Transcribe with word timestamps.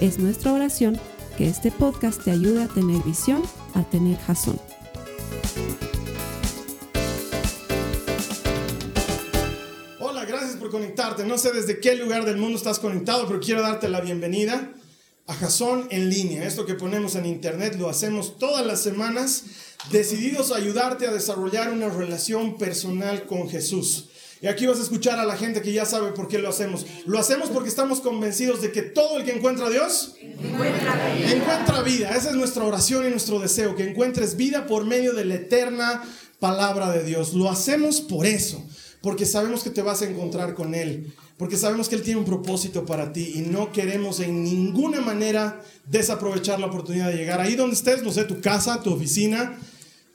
Es 0.00 0.18
nuestra 0.18 0.52
oración 0.52 1.00
que 1.38 1.48
este 1.48 1.70
podcast 1.72 2.22
te 2.22 2.30
ayude 2.30 2.64
a 2.64 2.68
tener 2.68 3.02
visión, 3.02 3.42
a 3.72 3.82
tener 3.82 4.18
jazón. 4.18 4.60
Hola, 9.98 10.26
gracias 10.26 10.56
por 10.56 10.70
conectarte. 10.70 11.24
No 11.24 11.38
sé 11.38 11.50
desde 11.52 11.80
qué 11.80 11.94
lugar 11.94 12.26
del 12.26 12.36
mundo 12.36 12.58
estás 12.58 12.78
conectado, 12.78 13.26
pero 13.26 13.40
quiero 13.40 13.62
darte 13.62 13.88
la 13.88 14.02
bienvenida 14.02 14.70
a 15.26 15.32
Jason 15.32 15.88
en 15.90 16.10
línea. 16.10 16.46
Esto 16.46 16.66
que 16.66 16.74
ponemos 16.74 17.14
en 17.14 17.24
internet 17.24 17.76
lo 17.78 17.88
hacemos 17.88 18.36
todas 18.36 18.66
las 18.66 18.82
semanas, 18.82 19.44
decididos 19.90 20.52
a 20.52 20.56
ayudarte 20.56 21.06
a 21.06 21.12
desarrollar 21.12 21.72
una 21.72 21.88
relación 21.88 22.58
personal 22.58 23.24
con 23.24 23.48
Jesús. 23.48 24.10
Y 24.42 24.48
aquí 24.48 24.66
vas 24.66 24.78
a 24.78 24.82
escuchar 24.82 25.18
a 25.18 25.24
la 25.24 25.36
gente 25.36 25.62
que 25.62 25.72
ya 25.72 25.86
sabe 25.86 26.12
por 26.12 26.28
qué 26.28 26.38
lo 26.38 26.48
hacemos. 26.48 26.86
Lo 27.06 27.18
hacemos 27.18 27.48
porque 27.48 27.68
estamos 27.68 28.00
convencidos 28.00 28.60
de 28.60 28.70
que 28.70 28.82
todo 28.82 29.18
el 29.18 29.24
que 29.24 29.32
encuentra 29.32 29.66
a 29.66 29.70
Dios 29.70 30.14
encuentra 30.20 31.14
vida. 31.14 31.32
encuentra 31.32 31.82
vida. 31.82 32.10
Esa 32.10 32.30
es 32.30 32.36
nuestra 32.36 32.64
oración 32.64 33.06
y 33.06 33.10
nuestro 33.10 33.38
deseo, 33.38 33.74
que 33.74 33.88
encuentres 33.88 34.36
vida 34.36 34.66
por 34.66 34.84
medio 34.84 35.14
de 35.14 35.24
la 35.24 35.36
eterna 35.36 36.02
palabra 36.38 36.92
de 36.92 37.04
Dios. 37.04 37.32
Lo 37.34 37.50
hacemos 37.50 38.02
por 38.02 38.26
eso, 38.26 38.62
porque 39.00 39.24
sabemos 39.24 39.62
que 39.62 39.70
te 39.70 39.82
vas 39.82 40.02
a 40.02 40.08
encontrar 40.08 40.54
con 40.54 40.74
Él, 40.74 41.14
porque 41.38 41.56
sabemos 41.56 41.88
que 41.88 41.94
Él 41.94 42.02
tiene 42.02 42.20
un 42.20 42.26
propósito 42.26 42.84
para 42.84 43.12
ti 43.12 43.32
y 43.36 43.40
no 43.40 43.72
queremos 43.72 44.20
en 44.20 44.44
ninguna 44.44 45.00
manera 45.00 45.62
desaprovechar 45.86 46.60
la 46.60 46.66
oportunidad 46.66 47.08
de 47.08 47.16
llegar 47.16 47.40
ahí 47.40 47.54
donde 47.54 47.74
estés, 47.74 48.02
no 48.02 48.12
sé, 48.12 48.24
tu 48.24 48.40
casa, 48.40 48.82
tu 48.82 48.92
oficina 48.92 49.58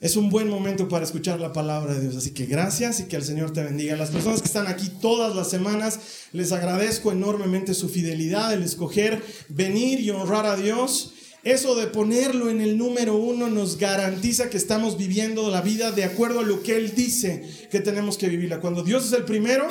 es 0.02 0.16
un 0.16 0.32
buen 0.32 0.50
momento 0.50 0.90
para 0.90 1.06
escuchar 1.06 1.40
la 1.40 1.54
palabra 1.54 1.94
de 1.94 2.02
Dios. 2.02 2.18
Así 2.18 2.32
que 2.32 2.48
gracias 2.48 3.00
y 3.00 3.04
que 3.04 3.16
el 3.16 3.24
Señor 3.24 3.54
te 3.54 3.64
bendiga. 3.64 3.96
Las 3.96 4.10
personas 4.10 4.42
que 4.42 4.48
están 4.48 4.66
aquí 4.66 4.90
todas 5.00 5.36
las 5.36 5.50
semanas, 5.50 6.00
les 6.34 6.52
agradezco 6.52 7.12
enormemente 7.12 7.76
su 7.76 7.88
fidelidad, 7.88 8.52
el 8.52 8.64
escoger 8.64 9.24
venir 9.48 10.00
y 10.00 10.10
honrar 10.10 10.48
a 10.48 10.56
Dios. 10.56 11.14
Eso 11.44 11.73
de 11.73 11.88
ponerlo 11.88 12.52
en 12.52 12.61
el 12.61 12.78
número 12.78 13.16
uno 13.16 13.50
nos 13.50 13.78
garantiza 13.78 14.52
que 14.52 14.58
estamos 14.58 14.95
viviendo 14.95 15.50
la 15.50 15.61
vida 15.61 15.92
de 15.92 16.03
acuerdo 16.03 16.42
a 16.42 16.44
lo 16.44 16.61
que 16.61 16.78
Él 16.78 16.94
dice 16.94 17.44
que 17.72 17.80
tenemos 17.80 18.20
que 18.20 18.30
vivirla. 18.30 18.59
Cuando 18.59 18.83
Dios 18.83 19.08
es 19.08 19.14
el 19.14 19.23
primero, 19.23 19.67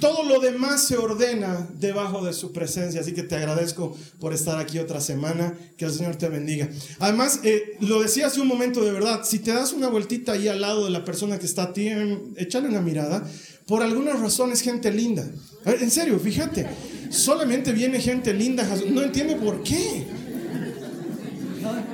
todo 0.00 0.24
lo 0.24 0.40
demás 0.40 0.84
se 0.84 0.96
ordena 0.96 1.68
debajo 1.78 2.24
de 2.24 2.32
su 2.32 2.52
presencia. 2.52 3.02
Así 3.02 3.12
que 3.12 3.22
te 3.22 3.36
agradezco 3.36 3.96
por 4.18 4.34
estar 4.34 4.58
aquí 4.58 4.80
otra 4.80 5.00
semana. 5.00 5.54
Que 5.76 5.84
el 5.84 5.92
Señor 5.92 6.16
te 6.16 6.28
bendiga. 6.28 6.68
Además, 6.98 7.38
eh, 7.44 7.76
lo 7.80 8.02
decía 8.02 8.26
hace 8.26 8.40
un 8.40 8.48
momento 8.48 8.82
de 8.82 8.90
verdad, 8.90 9.20
si 9.24 9.38
te 9.38 9.52
das 9.52 9.72
una 9.72 9.88
vueltita 9.88 10.32
ahí 10.32 10.48
al 10.48 10.60
lado 10.60 10.86
de 10.86 10.90
la 10.90 11.04
persona 11.04 11.38
que 11.38 11.46
está 11.46 11.64
a 11.64 11.72
ti, 11.72 11.86
em, 11.86 12.34
échale 12.36 12.66
una 12.66 12.80
mirada. 12.80 13.24
Por 13.66 13.84
alguna 13.84 14.14
razón 14.14 14.50
es 14.50 14.60
gente 14.60 14.90
linda. 14.90 15.24
En 15.64 15.90
serio, 15.92 16.18
fíjate. 16.18 16.66
Solamente 17.10 17.70
viene 17.70 18.00
gente 18.00 18.34
linda. 18.34 18.68
No 18.90 19.02
entiendo 19.02 19.36
por 19.36 19.62
qué. 19.62 20.25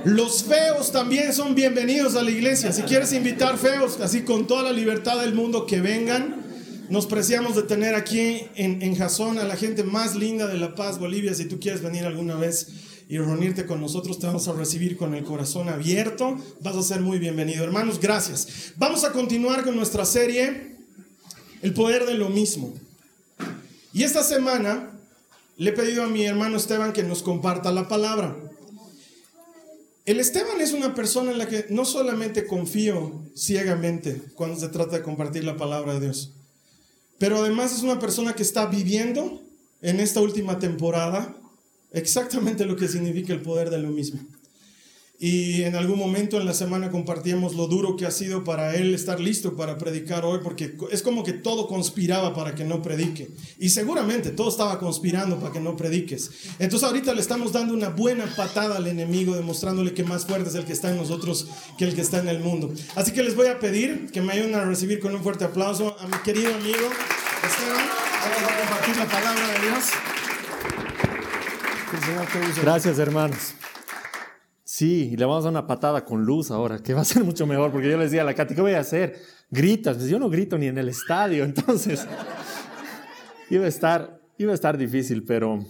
Los 0.04 0.42
feos 0.44 0.90
también 0.90 1.32
son 1.32 1.54
bienvenidos 1.54 2.16
a 2.16 2.22
la 2.22 2.30
iglesia. 2.30 2.72
Si 2.72 2.82
quieres 2.82 3.12
invitar 3.12 3.56
feos, 3.56 4.00
así 4.00 4.22
con 4.22 4.46
toda 4.46 4.64
la 4.64 4.72
libertad 4.72 5.20
del 5.20 5.34
mundo, 5.34 5.66
que 5.66 5.80
vengan. 5.80 6.42
Nos 6.88 7.06
preciamos 7.06 7.56
de 7.56 7.62
tener 7.62 7.94
aquí 7.94 8.42
en, 8.54 8.94
Jazón 8.96 9.38
a 9.38 9.44
la 9.44 9.56
gente 9.56 9.84
más 9.84 10.14
linda 10.14 10.46
de 10.46 10.58
La 10.58 10.74
Paz, 10.74 10.98
Bolivia. 10.98 11.32
Si 11.34 11.46
tú 11.46 11.58
quieres 11.58 11.82
venir 11.82 12.04
alguna 12.04 12.34
vez 12.34 12.68
y 13.08 13.16
reunirte 13.18 13.64
con 13.64 13.80
nosotros, 13.80 14.18
te 14.18 14.26
vamos 14.26 14.46
a 14.48 14.52
recibir 14.52 14.96
con 14.96 15.14
el 15.14 15.24
corazón 15.24 15.68
abierto. 15.68 16.36
Vas 16.60 16.76
a 16.76 16.82
ser 16.82 17.00
muy 17.00 17.18
bienvenido. 17.18 17.64
Hermanos, 17.64 18.00
gracias. 18.00 18.72
Vamos 18.76 19.04
a 19.04 19.12
continuar 19.12 19.64
con 19.64 19.76
nuestra 19.76 20.04
serie, 20.04 20.76
El 21.62 21.72
Poder 21.72 22.04
de 22.04 22.14
lo 22.14 22.28
Mismo. 22.28 22.74
Y 23.94 24.02
esta 24.02 24.22
semana 24.22 24.90
le 25.56 25.70
he 25.70 25.72
pedido 25.72 26.02
a 26.02 26.08
mi 26.08 26.24
hermano 26.24 26.56
Esteban 26.56 26.92
que 26.92 27.04
nos 27.04 27.22
comparta 27.22 27.70
la 27.72 27.88
palabra. 27.88 28.36
El 30.04 30.18
Esteban 30.18 30.60
es 30.60 30.72
una 30.72 30.96
persona 30.96 31.30
en 31.30 31.38
la 31.38 31.46
que 31.46 31.66
no 31.68 31.84
solamente 31.84 32.44
confío 32.44 33.22
ciegamente 33.36 34.20
cuando 34.34 34.58
se 34.58 34.68
trata 34.68 34.96
de 34.96 35.02
compartir 35.02 35.44
la 35.44 35.56
palabra 35.56 35.94
de 35.94 36.00
Dios, 36.00 36.32
pero 37.18 37.38
además 37.38 37.72
es 37.72 37.84
una 37.84 38.00
persona 38.00 38.34
que 38.34 38.42
está 38.42 38.66
viviendo 38.66 39.40
en 39.80 40.00
esta 40.00 40.20
última 40.20 40.58
temporada 40.58 41.36
exactamente 41.92 42.64
lo 42.64 42.74
que 42.74 42.88
significa 42.88 43.32
el 43.32 43.42
poder 43.42 43.70
de 43.70 43.78
lo 43.78 43.90
mismo. 43.90 44.20
Y 45.18 45.62
en 45.62 45.76
algún 45.76 46.00
momento 46.00 46.40
en 46.40 46.46
la 46.46 46.52
semana 46.52 46.90
compartíamos 46.90 47.54
lo 47.54 47.68
duro 47.68 47.96
que 47.96 48.06
ha 48.06 48.10
sido 48.10 48.42
para 48.42 48.74
él 48.74 48.92
estar 48.92 49.20
listo 49.20 49.54
para 49.54 49.78
predicar 49.78 50.24
hoy, 50.24 50.40
porque 50.42 50.76
es 50.90 51.02
como 51.02 51.22
que 51.22 51.32
todo 51.32 51.68
conspiraba 51.68 52.34
para 52.34 52.56
que 52.56 52.64
no 52.64 52.82
predique. 52.82 53.30
Y 53.60 53.68
seguramente 53.68 54.30
todo 54.30 54.48
estaba 54.48 54.80
conspirando 54.80 55.38
para 55.38 55.52
que 55.52 55.60
no 55.60 55.76
prediques. 55.76 56.30
Entonces 56.58 56.88
ahorita 56.88 57.14
le 57.14 57.20
estamos 57.20 57.52
dando 57.52 57.72
una 57.72 57.90
buena 57.90 58.26
patada 58.34 58.76
al 58.76 58.88
enemigo, 58.88 59.36
demostrándole 59.36 59.94
que 59.94 60.02
más 60.02 60.26
fuerte 60.26 60.48
es 60.48 60.56
el 60.56 60.64
que 60.64 60.72
está 60.72 60.90
en 60.90 60.96
nosotros 60.96 61.46
que 61.78 61.84
el 61.84 61.94
que 61.94 62.00
está 62.00 62.18
en 62.18 62.28
el 62.28 62.40
mundo. 62.40 62.72
Así 62.96 63.12
que 63.12 63.22
les 63.22 63.36
voy 63.36 63.46
a 63.46 63.60
pedir 63.60 64.10
que 64.10 64.20
me 64.22 64.32
ayuden 64.32 64.56
a 64.56 64.64
recibir 64.64 64.98
con 64.98 65.14
un 65.14 65.22
fuerte 65.22 65.44
aplauso 65.44 65.96
a 66.00 66.06
mi 66.08 66.16
querido 66.24 66.52
amigo 66.52 66.90
Esteban. 67.46 67.86
Vamos 68.22 68.42
a 68.42 68.58
compartir 68.58 68.96
la 68.96 69.06
palabra 69.06 69.48
de 69.52 69.60
Dios. 69.68 69.84
Gracias, 72.62 72.98
hermanos. 72.98 73.54
Sí, 74.74 75.14
le 75.18 75.26
vamos 75.26 75.42
a 75.42 75.48
dar 75.48 75.50
una 75.50 75.66
patada 75.66 76.02
con 76.02 76.24
luz 76.24 76.50
ahora, 76.50 76.82
que 76.82 76.94
va 76.94 77.02
a 77.02 77.04
ser 77.04 77.22
mucho 77.24 77.46
mejor, 77.46 77.70
porque 77.70 77.90
yo 77.90 77.98
le 77.98 78.04
decía 78.04 78.22
a 78.22 78.24
la 78.24 78.32
Katy, 78.32 78.54
¿qué 78.54 78.62
voy 78.62 78.72
a 78.72 78.80
hacer? 78.80 79.20
Gritas, 79.50 79.98
pues 79.98 80.08
yo 80.08 80.18
no 80.18 80.30
grito 80.30 80.56
ni 80.56 80.66
en 80.66 80.78
el 80.78 80.88
estadio, 80.88 81.44
entonces 81.44 82.06
iba 83.50 83.66
a 83.66 83.68
estar, 83.68 84.22
iba 84.38 84.52
a 84.52 84.54
estar 84.54 84.78
difícil, 84.78 85.24
pero 85.24 85.62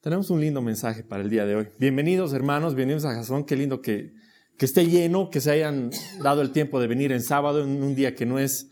tenemos 0.00 0.30
un 0.30 0.40
lindo 0.40 0.60
mensaje 0.60 1.04
para 1.04 1.22
el 1.22 1.30
día 1.30 1.46
de 1.46 1.54
hoy. 1.54 1.68
Bienvenidos 1.78 2.32
hermanos, 2.32 2.74
bienvenidos 2.74 3.04
a 3.04 3.14
Jazón, 3.14 3.44
qué 3.44 3.54
lindo 3.54 3.80
que, 3.80 4.14
que 4.58 4.66
esté 4.66 4.88
lleno, 4.88 5.30
que 5.30 5.40
se 5.40 5.52
hayan 5.52 5.90
dado 6.24 6.42
el 6.42 6.50
tiempo 6.50 6.80
de 6.80 6.88
venir 6.88 7.12
en 7.12 7.22
sábado, 7.22 7.62
en 7.62 7.84
un 7.84 7.94
día 7.94 8.16
que 8.16 8.26
no 8.26 8.40
es, 8.40 8.68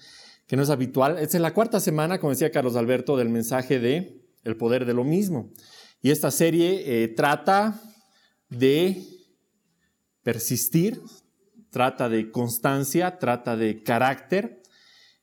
que 0.48 0.56
no 0.56 0.64
es 0.64 0.70
habitual. 0.70 1.20
Esta 1.20 1.36
es 1.36 1.40
la 1.40 1.54
cuarta 1.54 1.78
semana, 1.78 2.18
como 2.18 2.32
decía 2.32 2.50
Carlos 2.50 2.74
Alberto, 2.74 3.16
del 3.16 3.28
mensaje 3.28 3.78
de 3.78 4.24
el 4.42 4.56
poder 4.56 4.86
de 4.86 4.94
lo 4.94 5.04
mismo. 5.04 5.52
Y 6.02 6.10
esta 6.10 6.32
serie 6.32 7.04
eh, 7.04 7.06
trata 7.06 7.80
de 8.48 9.02
persistir, 10.22 11.00
trata 11.70 12.08
de 12.08 12.30
constancia, 12.30 13.18
trata 13.18 13.56
de 13.56 13.82
carácter. 13.82 14.62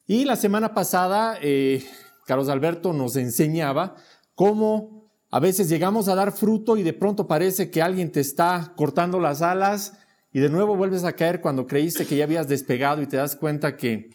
Y 0.08 0.25
la 0.25 0.36
semana 0.36 0.74
pasada, 0.74 1.38
eh, 1.41 1.84
Carlos 2.25 2.50
Alberto 2.50 2.94
nos 2.94 3.16
enseñaba 3.16 3.96
cómo 4.35 5.12
a 5.31 5.40
veces 5.40 5.69
llegamos 5.69 6.08
a 6.08 6.16
dar 6.16 6.31
fruto 6.31 6.78
y 6.78 6.84
de 6.84 6.94
pronto 6.94 7.28
parece 7.28 7.69
que 7.69 7.81
alguien 7.81 8.12
te 8.12 8.19
está 8.19 8.74
cortando 8.75 9.19
las 9.19 9.41
alas 9.41 9.94
y 10.31 10.40
de 10.40 10.50
nuevo 10.50 10.75
vuelves 10.75 11.03
a 11.03 11.14
caer 11.14 11.41
cuando 11.41 11.68
creíste 11.68 12.06
que 12.06 12.18
ya 12.18 12.24
habías 12.24 12.47
despegado 12.47 13.02
y 13.02 13.08
te 13.08 13.18
das 13.18 13.35
cuenta 13.35 13.78
que 13.78 14.12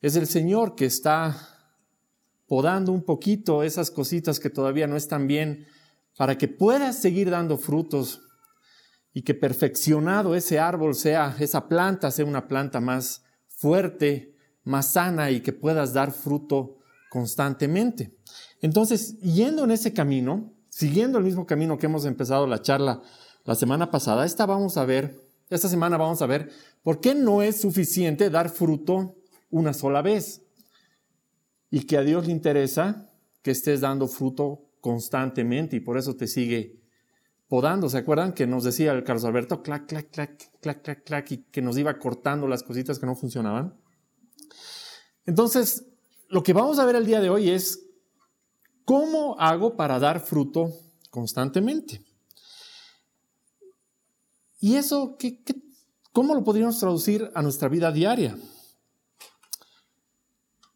es 0.00 0.16
el 0.16 0.26
Señor 0.26 0.74
que 0.74 0.86
está 0.86 1.36
podando 2.46 2.92
un 2.92 3.02
poquito 3.02 3.62
esas 3.62 3.90
cositas 3.90 4.40
que 4.40 4.50
todavía 4.50 4.86
no 4.86 4.96
están 4.96 5.26
bien 5.26 5.66
para 6.16 6.36
que 6.36 6.48
puedas 6.48 7.00
seguir 7.00 7.30
dando 7.30 7.56
frutos 7.56 8.20
y 9.14 9.22
que 9.22 9.34
perfeccionado 9.34 10.34
ese 10.34 10.58
árbol 10.58 10.94
sea, 10.94 11.36
esa 11.38 11.68
planta 11.68 12.10
sea 12.10 12.24
una 12.24 12.48
planta 12.48 12.80
más 12.80 13.24
fuerte, 13.48 14.34
más 14.64 14.92
sana 14.92 15.30
y 15.30 15.40
que 15.40 15.52
puedas 15.52 15.92
dar 15.92 16.12
fruto 16.12 16.78
constantemente. 17.10 18.16
Entonces, 18.60 19.20
yendo 19.20 19.64
en 19.64 19.72
ese 19.72 19.92
camino, 19.92 20.52
siguiendo 20.68 21.18
el 21.18 21.24
mismo 21.24 21.46
camino 21.46 21.76
que 21.76 21.86
hemos 21.86 22.06
empezado 22.06 22.46
la 22.46 22.62
charla 22.62 23.02
la 23.44 23.54
semana 23.54 23.90
pasada, 23.90 24.24
esta 24.24 24.46
vamos 24.46 24.76
a 24.76 24.84
ver, 24.84 25.20
esta 25.50 25.68
semana 25.68 25.96
vamos 25.98 26.22
a 26.22 26.26
ver 26.26 26.50
por 26.82 27.00
qué 27.00 27.14
no 27.14 27.42
es 27.42 27.60
suficiente 27.60 28.30
dar 28.30 28.48
fruto 28.48 29.16
una 29.50 29.74
sola 29.74 30.00
vez 30.00 30.42
y 31.70 31.84
que 31.84 31.98
a 31.98 32.02
Dios 32.02 32.26
le 32.26 32.32
interesa 32.32 33.10
que 33.42 33.50
estés 33.50 33.80
dando 33.80 34.08
fruto 34.08 34.70
constantemente 34.80 35.76
y 35.76 35.80
por 35.80 35.98
eso 35.98 36.16
te 36.16 36.26
sigue 36.26 36.81
podando. 37.52 37.90
¿Se 37.90 37.98
acuerdan 37.98 38.32
que 38.32 38.46
nos 38.46 38.64
decía 38.64 38.92
el 38.92 39.04
Carlos 39.04 39.26
Alberto, 39.26 39.62
clac, 39.62 39.86
clac, 39.86 40.10
clac, 40.10 40.50
clac, 40.62 40.82
clac, 40.82 41.04
clac, 41.04 41.30
y 41.32 41.36
que 41.52 41.60
nos 41.60 41.76
iba 41.76 41.98
cortando 41.98 42.48
las 42.48 42.62
cositas 42.62 42.98
que 42.98 43.04
no 43.04 43.14
funcionaban? 43.14 43.78
Entonces, 45.26 45.84
lo 46.30 46.42
que 46.42 46.54
vamos 46.54 46.78
a 46.78 46.86
ver 46.86 46.96
el 46.96 47.04
día 47.04 47.20
de 47.20 47.28
hoy 47.28 47.50
es 47.50 47.84
cómo 48.86 49.38
hago 49.38 49.76
para 49.76 49.98
dar 49.98 50.20
fruto 50.20 50.72
constantemente. 51.10 52.02
¿Y 54.58 54.76
eso 54.76 55.18
qué, 55.18 55.44
cómo 56.10 56.34
lo 56.34 56.44
podríamos 56.44 56.78
traducir 56.78 57.30
a 57.34 57.42
nuestra 57.42 57.68
vida 57.68 57.92
diaria? 57.92 58.34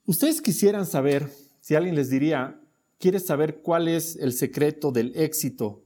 Ustedes 0.05 0.43
quisieran 0.43 0.85
saber, 0.85 1.33
si 1.63 1.75
alguien 1.75 1.95
les 1.95 2.11
diría, 2.11 2.61
¿quieres 2.99 3.25
saber 3.25 3.63
cuál 3.63 3.89
es 3.89 4.17
el 4.17 4.35
secreto 4.35 4.93
del 4.93 5.17
éxito 5.17 5.86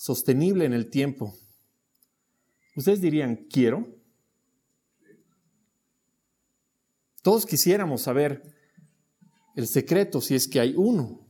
sostenible 0.00 0.64
en 0.64 0.72
el 0.72 0.88
tiempo? 0.88 1.34
Ustedes 2.74 3.02
dirían, 3.02 3.36
quiero. 3.36 3.86
Todos 7.20 7.44
quisiéramos 7.44 8.00
saber 8.00 8.42
el 9.56 9.66
secreto, 9.66 10.22
si 10.22 10.34
es 10.34 10.48
que 10.48 10.58
hay 10.58 10.72
uno, 10.74 11.20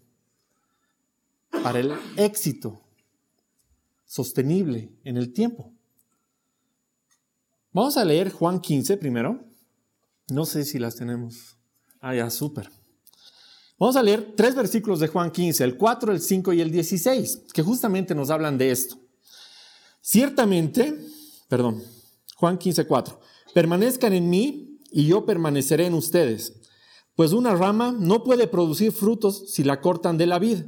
para 1.64 1.80
el 1.80 1.92
éxito 2.16 2.80
sostenible 4.06 4.92
en 5.02 5.16
el 5.16 5.32
tiempo. 5.32 5.72
Vamos 7.72 7.96
a 7.96 8.04
leer 8.04 8.30
Juan 8.30 8.60
15 8.60 8.96
primero. 8.98 9.44
No 10.28 10.46
sé 10.46 10.64
si 10.64 10.78
las 10.78 10.94
tenemos. 10.94 11.58
Ah, 12.00 12.14
ya, 12.14 12.30
súper. 12.30 12.70
Vamos 13.80 13.96
a 13.96 14.02
leer 14.02 14.34
tres 14.36 14.54
versículos 14.54 15.00
de 15.00 15.08
Juan 15.08 15.30
15, 15.30 15.64
el 15.64 15.78
4, 15.78 16.12
el 16.12 16.20
5 16.20 16.52
y 16.52 16.60
el 16.60 16.70
16, 16.70 17.44
que 17.50 17.62
justamente 17.62 18.14
nos 18.14 18.28
hablan 18.28 18.58
de 18.58 18.70
esto. 18.70 18.98
Ciertamente, 20.02 21.00
perdón, 21.48 21.82
Juan 22.36 22.58
15, 22.58 22.86
4, 22.86 23.18
permanezcan 23.54 24.12
en 24.12 24.28
mí 24.28 24.78
y 24.92 25.06
yo 25.06 25.24
permaneceré 25.24 25.86
en 25.86 25.94
ustedes. 25.94 26.60
Pues 27.14 27.32
una 27.32 27.54
rama 27.54 27.90
no 27.98 28.22
puede 28.22 28.46
producir 28.46 28.92
frutos 28.92 29.50
si 29.50 29.64
la 29.64 29.80
cortan 29.80 30.18
de 30.18 30.26
la 30.26 30.38
vid. 30.38 30.58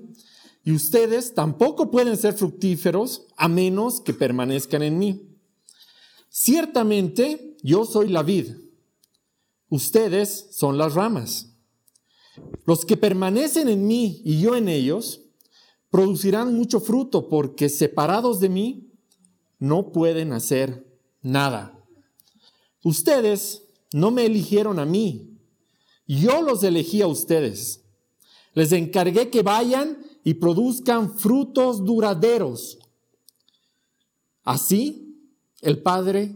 Y 0.64 0.73
ustedes 0.73 1.35
tampoco 1.35 1.91
pueden 1.91 2.17
ser 2.17 2.32
fructíferos 2.32 3.26
a 3.37 3.47
menos 3.47 4.00
que 4.00 4.14
permanezcan 4.14 4.82
en 4.82 4.99
mí. 4.99 5.37
Ciertamente 6.31 7.59
yo 7.62 7.85
soy 7.85 8.09
la 8.09 8.23
vid. 8.23 8.55
Ustedes 9.69 10.49
son 10.53 10.79
las 10.79 10.94
ramas. 10.94 11.51
Los 12.64 12.84
que 12.84 12.96
permanecen 12.96 13.69
en 13.69 13.87
mí 13.87 14.23
y 14.25 14.40
yo 14.40 14.56
en 14.56 14.69
ellos 14.69 15.20
producirán 15.90 16.55
mucho 16.55 16.81
fruto 16.81 17.29
porque 17.29 17.69
separados 17.69 18.40
de 18.40 18.49
mí 18.49 18.93
no 19.58 19.93
pueden 19.93 20.32
hacer 20.32 20.87
nada. 21.20 21.79
Ustedes 22.82 23.64
no 23.93 24.11
me 24.11 24.26
eligieron 24.26 24.79
a 24.79 24.87
mí, 24.87 25.38
yo 26.06 26.43
los 26.43 26.62
elegí 26.62 27.02
a 27.02 27.06
ustedes. 27.06 27.84
Les 28.55 28.73
encargué 28.73 29.31
que 29.31 29.43
vayan 29.43 29.99
y 30.25 30.35
produzcan 30.35 31.17
frutos 31.19 31.85
duraderos. 31.85 32.78
Así, 34.43 35.17
el 35.61 35.82
Padre 35.82 36.35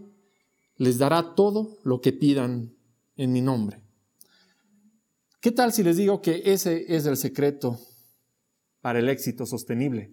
les 0.77 0.99
dará 0.99 1.35
todo 1.35 1.79
lo 1.83 2.01
que 2.01 2.13
pidan 2.13 2.75
en 3.17 3.33
mi 3.33 3.41
nombre. 3.41 3.86
¿Qué 5.47 5.53
tal 5.53 5.73
si 5.73 5.85
les 5.85 5.97
digo 5.97 6.21
que 6.23 6.43
ese 6.45 6.93
es 6.97 7.07
el 7.07 7.17
secreto 7.17 7.79
para 8.81 8.99
el 8.99 9.09
éxito 9.09 9.47
sostenible? 9.47 10.13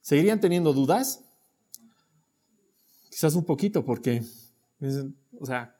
¿Seguirían 0.00 0.40
teniendo 0.40 0.72
dudas? 0.72 1.24
Quizás 3.08 3.36
un 3.36 3.44
poquito, 3.44 3.84
porque, 3.84 4.24
o 5.38 5.46
sea, 5.46 5.78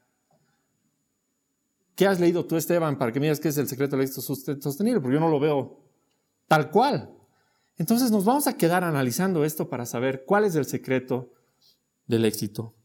¿Qué 1.97 2.07
has 2.07 2.21
leído 2.21 2.47
tú, 2.47 2.55
Esteban, 2.57 2.97
para 2.97 3.11
que 3.11 3.19
mires 3.19 3.41
qué 3.41 3.49
es 3.49 3.59
el 3.59 3.67
secreto 3.67 3.97
del 3.97 4.07
éxito 4.07 4.23
sostenible? 4.23 5.01
Porque 5.01 5.15
yo 5.15 5.21
no 5.21 5.31
lo 5.31 5.41
veo 5.41 5.81
tal 6.47 6.71
cual. 6.71 7.13
Entonces 7.77 8.13
nos 8.13 8.25
vamos 8.25 8.47
a 8.47 8.57
quedar 8.57 8.85
analizando 8.85 9.45
esto 9.45 9.69
para 9.69 9.85
saber 9.85 10.25
cuál 10.25 10.45
es 10.45 10.55
el 10.55 10.65
secreto 10.65 11.33
del 12.07 12.25
éxito 12.25 12.77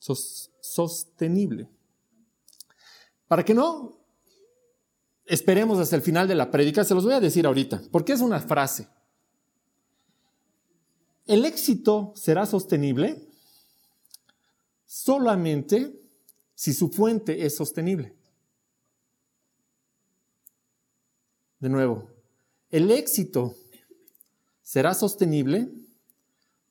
sostenible. 0.00 1.70
Para 3.28 3.44
que 3.44 3.54
no 3.54 3.97
esperemos 5.28 5.78
hasta 5.78 5.96
el 5.96 6.02
final 6.02 6.26
de 6.26 6.34
la 6.34 6.50
prédica, 6.50 6.84
se 6.84 6.94
los 6.94 7.04
voy 7.04 7.12
a 7.14 7.20
decir 7.20 7.46
ahorita, 7.46 7.82
porque 7.92 8.12
es 8.12 8.20
una 8.20 8.40
frase. 8.40 8.88
El 11.26 11.44
éxito 11.44 12.12
será 12.16 12.46
sostenible 12.46 13.28
solamente 14.86 16.00
si 16.54 16.72
su 16.72 16.88
fuente 16.88 17.44
es 17.44 17.54
sostenible. 17.54 18.14
De 21.60 21.68
nuevo, 21.68 22.08
el 22.70 22.90
éxito 22.90 23.54
será 24.62 24.94
sostenible 24.94 25.70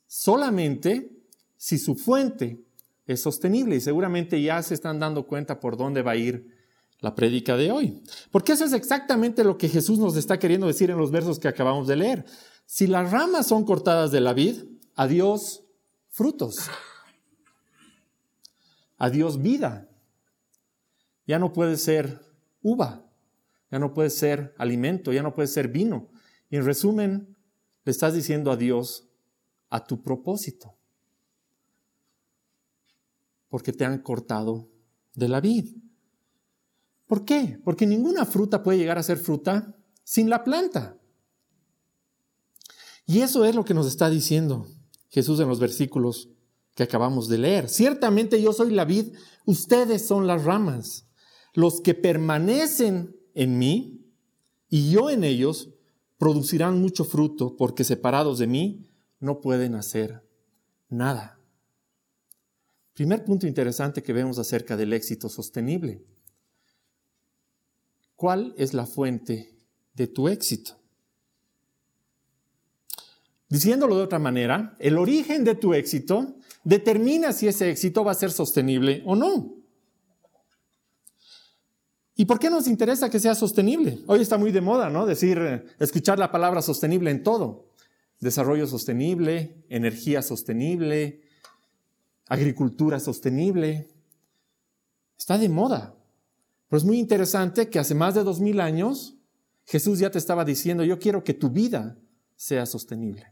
solamente 0.08 1.12
si 1.58 1.78
su 1.78 1.96
fuente 1.96 2.64
es 3.06 3.22
sostenible 3.22 3.76
y 3.76 3.82
seguramente 3.82 4.42
ya 4.42 4.62
se 4.64 4.74
están 4.74 5.00
dando 5.00 5.28
cuenta 5.28 5.60
por 5.60 5.78
dónde 5.78 6.02
va 6.02 6.12
a 6.12 6.16
ir 6.16 6.57
la 7.00 7.16
prédica 7.16 7.58
de 7.58 7.72
hoy. 7.72 8.04
Porque 8.32 8.54
eso 8.54 8.66
es 8.66 8.74
exactamente 8.74 9.44
lo 9.44 9.58
que 9.58 9.70
Jesús 9.70 10.00
nos 10.00 10.16
está 10.16 10.40
queriendo 10.40 10.68
decir 10.68 10.90
en 10.90 10.98
los 10.98 11.12
versos 11.12 11.40
que 11.40 11.48
acabamos 11.48 11.88
de 11.88 11.96
leer. 11.96 12.26
Si 12.66 12.88
las 12.88 13.12
ramas 13.12 13.48
son 13.48 13.66
cortadas 13.66 14.12
de 14.12 14.22
la 14.22 14.34
vid, 14.34 14.64
adiós 14.96 15.64
frutos. 16.10 16.70
Adiós 18.98 19.42
vida. 19.42 19.90
Ya 21.26 21.40
no 21.40 21.54
puede 21.54 21.78
ser 21.78 22.20
uva 22.62 23.08
ya 23.72 23.80
no 23.80 23.94
puede 23.94 24.10
ser 24.10 24.54
alimento, 24.58 25.12
ya 25.12 25.22
no 25.22 25.34
puede 25.34 25.48
ser 25.48 25.68
vino. 25.68 26.10
Y 26.50 26.58
en 26.58 26.66
resumen, 26.66 27.36
le 27.84 27.92
estás 27.92 28.14
diciendo 28.14 28.52
adiós 28.52 29.10
a 29.70 29.86
tu 29.86 30.02
propósito, 30.02 30.76
porque 33.50 33.74
te 33.74 33.86
han 33.86 34.00
cortado 34.00 34.70
de 35.14 35.28
la 35.28 35.42
vid. 35.42 35.76
¿Por 37.08 37.24
qué? 37.26 37.60
Porque 37.64 37.88
ninguna 37.88 38.26
fruta 38.26 38.62
puede 38.62 38.78
llegar 38.78 38.98
a 38.98 39.04
ser 39.04 39.18
fruta 39.18 39.76
sin 40.04 40.30
la 40.30 40.44
planta. 40.44 40.98
Y 43.06 43.22
eso 43.22 43.46
es 43.46 43.56
lo 43.56 43.64
que 43.64 43.74
nos 43.74 43.88
está 43.88 44.10
diciendo 44.10 44.68
Jesús 45.10 45.40
en 45.40 45.48
los 45.48 45.60
versículos 45.60 46.30
que 46.76 46.84
acabamos 46.84 47.30
de 47.30 47.38
leer. 47.38 47.70
Ciertamente 47.70 48.42
yo 48.42 48.54
soy 48.54 48.72
la 48.72 48.86
vid, 48.86 49.14
ustedes 49.46 50.06
son 50.06 50.28
las 50.28 50.44
ramas. 50.44 51.08
Los 51.54 51.82
que 51.82 51.96
permanecen 51.96 53.16
en 53.34 53.58
mí 53.58 54.06
y 54.70 54.92
yo 54.92 55.10
en 55.10 55.24
ellos 55.24 55.70
producirán 56.18 56.80
mucho 56.82 57.06
fruto 57.06 57.56
porque 57.56 57.84
separados 57.84 58.38
de 58.38 58.48
mí 58.48 58.92
no 59.20 59.40
pueden 59.40 59.76
hacer 59.76 60.28
nada. 60.90 61.40
Primer 62.94 63.24
punto 63.24 63.48
interesante 63.48 64.04
que 64.04 64.14
vemos 64.14 64.38
acerca 64.40 64.76
del 64.76 64.94
éxito 64.94 65.30
sostenible. 65.30 66.04
¿Cuál 68.18 68.56
es 68.58 68.74
la 68.74 68.88
fuente 68.88 69.54
de 69.94 70.08
tu 70.08 70.28
éxito? 70.28 70.74
Diciéndolo 73.48 73.96
de 73.96 74.04
otra 74.04 74.18
manera, 74.18 74.76
el 74.80 74.98
origen 74.98 75.44
de 75.44 75.54
tu 75.54 75.76
éxito 75.76 76.36
determina 76.64 77.32
si 77.32 77.48
ese 77.48 77.70
éxito 77.70 78.04
va 78.04 78.12
a 78.12 78.16
ser 78.16 78.32
sostenible 78.32 79.04
o 79.06 79.16
no. 79.16 79.54
¿Y 82.16 82.26
por 82.26 82.40
qué 82.40 82.50
nos 82.50 82.68
interesa 82.68 83.12
que 83.12 83.20
sea 83.20 83.36
sostenible? 83.36 84.00
Hoy 84.08 84.22
está 84.22 84.40
muy 84.40 84.52
de 84.52 84.62
moda, 84.62 84.90
¿no? 84.90 85.06
Decir, 85.06 85.38
eh, 85.38 85.64
escuchar 85.78 86.18
la 86.18 86.32
palabra 86.32 86.64
sostenible 86.64 87.12
en 87.12 87.22
todo. 87.22 87.70
Desarrollo 88.20 88.66
sostenible, 88.66 89.64
energía 89.70 90.24
sostenible, 90.24 91.22
agricultura 92.28 93.00
sostenible. 93.00 93.90
Está 95.16 95.38
de 95.38 95.50
moda. 95.50 95.97
Pero 96.68 96.78
es 96.78 96.84
muy 96.84 97.00
interesante 97.00 97.70
que 97.70 97.80
hace 97.80 97.96
más 97.96 98.16
de 98.16 98.24
dos 98.24 98.40
mil 98.40 98.60
años 98.60 99.18
Jesús 99.68 100.00
ya 100.00 100.10
te 100.10 100.18
estaba 100.18 100.46
diciendo, 100.46 100.84
yo 100.84 100.98
quiero 100.98 101.24
que 101.24 101.34
tu 101.34 101.50
vida 101.50 101.98
sea 102.36 102.66
sostenible. 102.66 103.28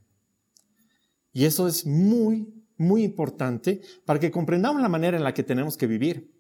Y 1.32 1.46
eso 1.46 1.68
es 1.68 1.86
muy, 1.86 2.54
muy 2.78 3.04
importante 3.04 3.82
para 4.06 4.20
que 4.20 4.32
comprendamos 4.32 4.82
la 4.82 4.90
manera 4.90 5.18
en 5.18 5.24
la 5.24 5.34
que 5.34 5.44
tenemos 5.44 5.78
que 5.78 5.88
vivir. 5.88 6.34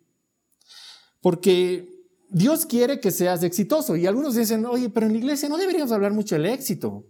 Porque 1.21 1.95
Dios 2.29 2.65
quiere 2.65 2.99
que 2.99 3.11
seas 3.11 3.43
exitoso. 3.43 3.95
Y 3.95 4.05
algunos 4.05 4.35
dicen, 4.35 4.65
oye, 4.65 4.89
pero 4.89 5.05
en 5.05 5.13
la 5.13 5.19
iglesia 5.19 5.47
no 5.47 5.57
deberíamos 5.57 5.93
hablar 5.93 6.11
mucho 6.11 6.35
del 6.35 6.45
éxito. 6.47 7.05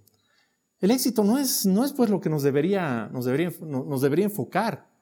El 0.80 0.92
éxito 0.92 1.24
no 1.24 1.40
es, 1.40 1.66
no 1.66 1.84
es 1.84 1.94
pues 1.94 2.12
lo 2.12 2.22
que 2.22 2.30
nos 2.30 2.44
debería, 2.44 3.10
nos, 3.12 3.26
debería, 3.26 3.52
nos 3.62 4.02
debería 4.02 4.26
enfocar. 4.26 4.95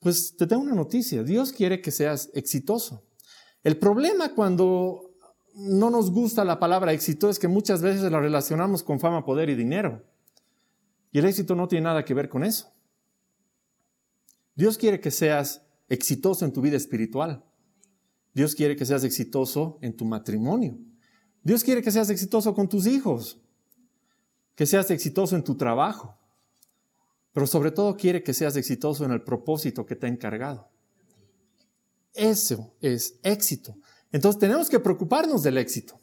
Pues 0.00 0.34
te 0.36 0.46
tengo 0.46 0.62
una 0.62 0.74
noticia, 0.74 1.22
Dios 1.22 1.52
quiere 1.52 1.80
que 1.80 1.90
seas 1.90 2.30
exitoso. 2.34 3.04
El 3.62 3.78
problema 3.78 4.34
cuando 4.34 5.10
no 5.54 5.90
nos 5.90 6.10
gusta 6.10 6.44
la 6.44 6.58
palabra 6.58 6.92
éxito 6.92 7.28
es 7.28 7.38
que 7.38 7.48
muchas 7.48 7.82
veces 7.82 8.10
la 8.10 8.18
relacionamos 8.18 8.82
con 8.82 8.98
fama, 8.98 9.24
poder 9.24 9.50
y 9.50 9.54
dinero. 9.54 10.02
Y 11.12 11.18
el 11.18 11.26
éxito 11.26 11.54
no 11.54 11.68
tiene 11.68 11.84
nada 11.84 12.04
que 12.04 12.14
ver 12.14 12.28
con 12.28 12.44
eso. 12.44 12.72
Dios 14.54 14.78
quiere 14.78 15.00
que 15.00 15.10
seas 15.10 15.66
exitoso 15.88 16.44
en 16.44 16.52
tu 16.52 16.60
vida 16.60 16.76
espiritual. 16.76 17.44
Dios 18.32 18.54
quiere 18.54 18.76
que 18.76 18.86
seas 18.86 19.04
exitoso 19.04 19.78
en 19.82 19.96
tu 19.96 20.04
matrimonio. 20.04 20.78
Dios 21.42 21.64
quiere 21.64 21.82
que 21.82 21.90
seas 21.90 22.10
exitoso 22.10 22.54
con 22.54 22.68
tus 22.68 22.86
hijos, 22.86 23.40
que 24.54 24.66
seas 24.66 24.90
exitoso 24.90 25.36
en 25.36 25.42
tu 25.42 25.56
trabajo, 25.56 26.19
pero 27.32 27.46
sobre 27.46 27.70
todo 27.70 27.96
quiere 27.96 28.22
que 28.22 28.34
seas 28.34 28.56
exitoso 28.56 29.04
en 29.04 29.12
el 29.12 29.22
propósito 29.22 29.86
que 29.86 29.96
te 29.96 30.06
ha 30.06 30.10
encargado. 30.10 30.68
Eso 32.12 32.74
es 32.80 33.18
éxito. 33.22 33.76
Entonces 34.12 34.40
tenemos 34.40 34.68
que 34.68 34.80
preocuparnos 34.80 35.42
del 35.42 35.58
éxito. 35.58 35.98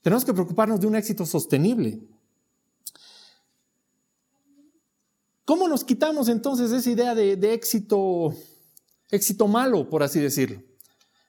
Tenemos 0.00 0.24
que 0.24 0.32
preocuparnos 0.32 0.80
de 0.80 0.86
un 0.86 0.96
éxito 0.96 1.26
sostenible. 1.26 2.00
¿Cómo 5.44 5.68
nos 5.68 5.84
quitamos 5.84 6.28
entonces 6.28 6.72
esa 6.72 6.90
idea 6.90 7.14
de, 7.14 7.36
de 7.36 7.52
éxito, 7.52 8.34
éxito 9.10 9.46
malo, 9.46 9.88
por 9.88 10.02
así 10.02 10.20
decirlo? 10.20 10.62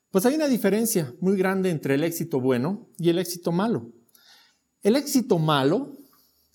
Pues 0.10 0.26
hay 0.26 0.36
una 0.36 0.48
diferencia 0.48 1.14
muy 1.20 1.38
grande 1.38 1.70
entre 1.70 1.96
el 1.96 2.04
éxito 2.04 2.40
bueno 2.40 2.88
y 2.98 3.10
el 3.10 3.20
éxito 3.20 3.52
malo. 3.52 3.92
El 4.82 4.96
éxito 4.96 5.38
malo 5.38 5.98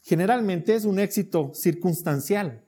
generalmente 0.02 0.74
es 0.74 0.84
un 0.84 0.98
éxito 0.98 1.52
circunstancial. 1.54 2.64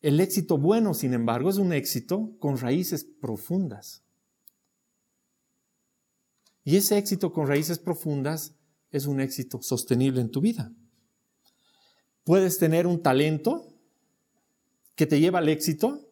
El 0.00 0.20
éxito 0.20 0.58
bueno, 0.58 0.94
sin 0.94 1.12
embargo, 1.12 1.50
es 1.50 1.56
un 1.56 1.72
éxito 1.72 2.36
con 2.38 2.58
raíces 2.58 3.04
profundas. 3.04 4.04
Y 6.62 6.76
ese 6.76 6.98
éxito 6.98 7.32
con 7.32 7.48
raíces 7.48 7.78
profundas 7.78 8.54
es 8.90 9.06
un 9.06 9.20
éxito 9.20 9.60
sostenible 9.62 10.20
en 10.20 10.30
tu 10.30 10.40
vida. 10.40 10.72
Puedes 12.24 12.58
tener 12.58 12.86
un 12.86 13.02
talento 13.02 13.66
que 14.94 15.06
te 15.06 15.18
lleva 15.18 15.38
al 15.38 15.48
éxito, 15.48 16.10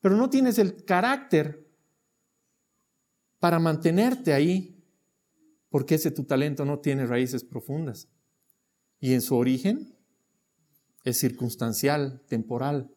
pero 0.00 0.16
no 0.16 0.28
tienes 0.28 0.58
el 0.58 0.84
carácter 0.84 1.64
para 3.38 3.58
mantenerte 3.58 4.32
ahí, 4.32 4.73
porque 5.74 5.96
ese 5.96 6.12
tu 6.12 6.22
talento 6.22 6.64
no 6.64 6.78
tiene 6.78 7.04
raíces 7.04 7.42
profundas. 7.42 8.06
Y 9.00 9.12
en 9.12 9.20
su 9.20 9.34
origen 9.34 9.98
es 11.02 11.18
circunstancial, 11.18 12.22
temporal. 12.28 12.94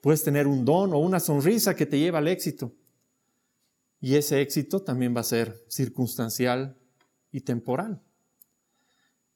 Puedes 0.00 0.22
tener 0.22 0.46
un 0.46 0.64
don 0.64 0.92
o 0.92 0.98
una 0.98 1.18
sonrisa 1.18 1.74
que 1.74 1.86
te 1.86 1.98
lleva 1.98 2.18
al 2.18 2.28
éxito. 2.28 2.72
Y 4.00 4.14
ese 4.14 4.40
éxito 4.40 4.82
también 4.82 5.12
va 5.12 5.22
a 5.22 5.24
ser 5.24 5.64
circunstancial 5.66 6.78
y 7.32 7.40
temporal. 7.40 8.00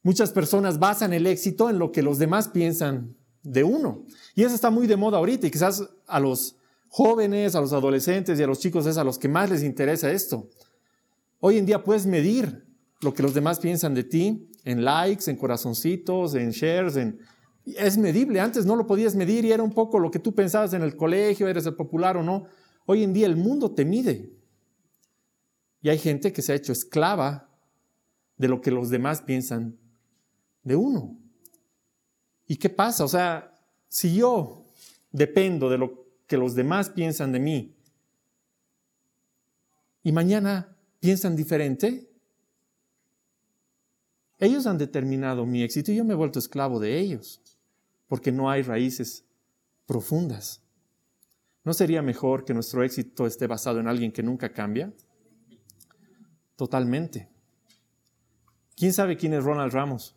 Muchas 0.05 0.31
personas 0.31 0.79
basan 0.79 1.15
el 1.15 1.27
éxito 1.27 1.69
en 1.69 1.81
lo 1.81 1.91
que 1.91 2.05
los 2.05 2.21
demás 2.21 2.47
piensan 2.47 3.17
de 3.43 3.65
uno. 3.65 4.07
Y 4.37 4.45
eso 4.45 4.55
está 4.55 4.71
muy 4.71 4.87
de 4.87 4.95
moda 4.95 5.19
ahorita 5.19 5.49
y 5.49 5.51
quizás 5.51 5.83
a 6.07 6.21
los 6.21 6.59
jóvenes, 6.91 7.57
a 7.57 7.61
los 7.61 7.73
adolescentes 7.73 8.39
y 8.39 8.43
a 8.45 8.47
los 8.47 8.61
chicos 8.61 8.87
es 8.87 8.99
a 8.99 9.03
los 9.03 9.19
que 9.19 9.27
más 9.27 9.51
les 9.51 9.65
interesa 9.65 10.13
esto. 10.13 10.49
Hoy 11.47 11.59
en 11.59 11.67
día 11.67 11.85
puedes 11.85 12.07
medir 12.07 12.65
lo 13.03 13.13
que 13.13 13.23
los 13.23 13.35
demás 13.35 13.59
piensan 13.59 13.93
de 13.93 14.03
ti 14.03 14.51
en 14.65 14.83
likes, 14.83 15.31
en 15.31 15.37
corazoncitos, 15.37 16.35
en 16.37 16.53
shares, 16.53 16.97
en... 16.97 17.19
Es 17.67 17.99
medible. 17.99 18.41
Antes 18.41 18.65
no 18.65 18.75
lo 18.77 18.87
podías 18.87 19.15
medir 19.15 19.45
y 19.45 19.53
era 19.53 19.63
un 19.63 19.75
poco 19.75 19.99
lo 19.99 20.11
que 20.11 20.19
tú 20.19 20.35
pensabas 20.35 20.73
en 20.73 20.81
el 20.81 20.97
colegio, 20.97 21.47
eres 21.47 21.67
el 21.67 21.75
popular 21.75 22.17
o 22.17 22.23
no. 22.23 22.47
Hoy 22.87 23.03
en 23.03 23.13
día 23.13 23.27
el 23.27 23.37
mundo 23.37 23.71
te 23.73 23.85
mide. 23.85 24.33
Y 25.83 25.91
hay 25.91 25.99
gente 25.99 26.33
que 26.33 26.41
se 26.41 26.53
ha 26.53 26.57
hecho 26.57 26.73
esclava 26.73 27.51
de 28.39 28.49
lo 28.49 28.63
que 28.63 28.71
los 28.71 28.89
demás 28.89 29.21
piensan 29.21 29.79
de 30.63 30.77
uno. 30.77 31.15
¿Y 32.47 32.57
qué 32.57 32.71
pasa? 32.71 33.05
O 33.05 33.09
sea, 33.09 33.53
si 33.87 34.15
yo 34.15 34.71
dependo 35.13 35.69
de 35.69 35.77
lo 35.77 36.07
que 36.27 36.39
los 36.39 36.55
demás 36.55 36.89
piensan 36.89 37.33
de 37.33 37.41
mí 37.41 37.77
y 40.03 40.11
mañana 40.11 40.74
piensan 41.05 41.37
diferente, 41.37 42.11
ellos 44.39 44.67
han 44.67 44.79
determinado 44.79 45.45
mi 45.45 45.63
éxito 45.63 45.93
y 45.93 45.97
yo 45.97 46.05
me 46.07 46.15
he 46.15 46.17
vuelto 46.17 46.39
esclavo 46.39 46.81
de 46.81 46.99
ellos, 46.99 47.43
porque 48.09 48.33
no 48.33 48.49
hay 48.49 48.63
raíces 48.63 49.23
profundas. 49.85 50.63
¿No 51.63 51.75
sería 51.75 52.01
mejor 52.01 52.47
que 52.47 52.55
nuestro 52.55 52.83
éxito 52.83 53.27
esté 53.27 53.47
basado 53.47 53.81
en 53.81 53.87
alguien 53.87 54.13
que 54.13 54.23
nunca 54.23 54.51
cambia? 54.51 54.95
Totalmente. 56.57 57.29
¿Quién 58.75 58.95
sabe 58.95 59.19
quién 59.19 59.35
es 59.35 59.45
Ronald 59.45 59.75
Ramos? 59.75 60.17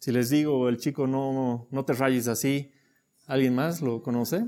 Si 0.00 0.10
les 0.10 0.30
digo, 0.30 0.68
el 0.68 0.78
chico 0.78 1.06
no, 1.06 1.68
no 1.70 1.84
te 1.84 1.92
rayes 1.92 2.26
así, 2.26 2.72
¿alguien 3.28 3.54
más 3.54 3.82
lo 3.82 4.02
conoce? 4.02 4.46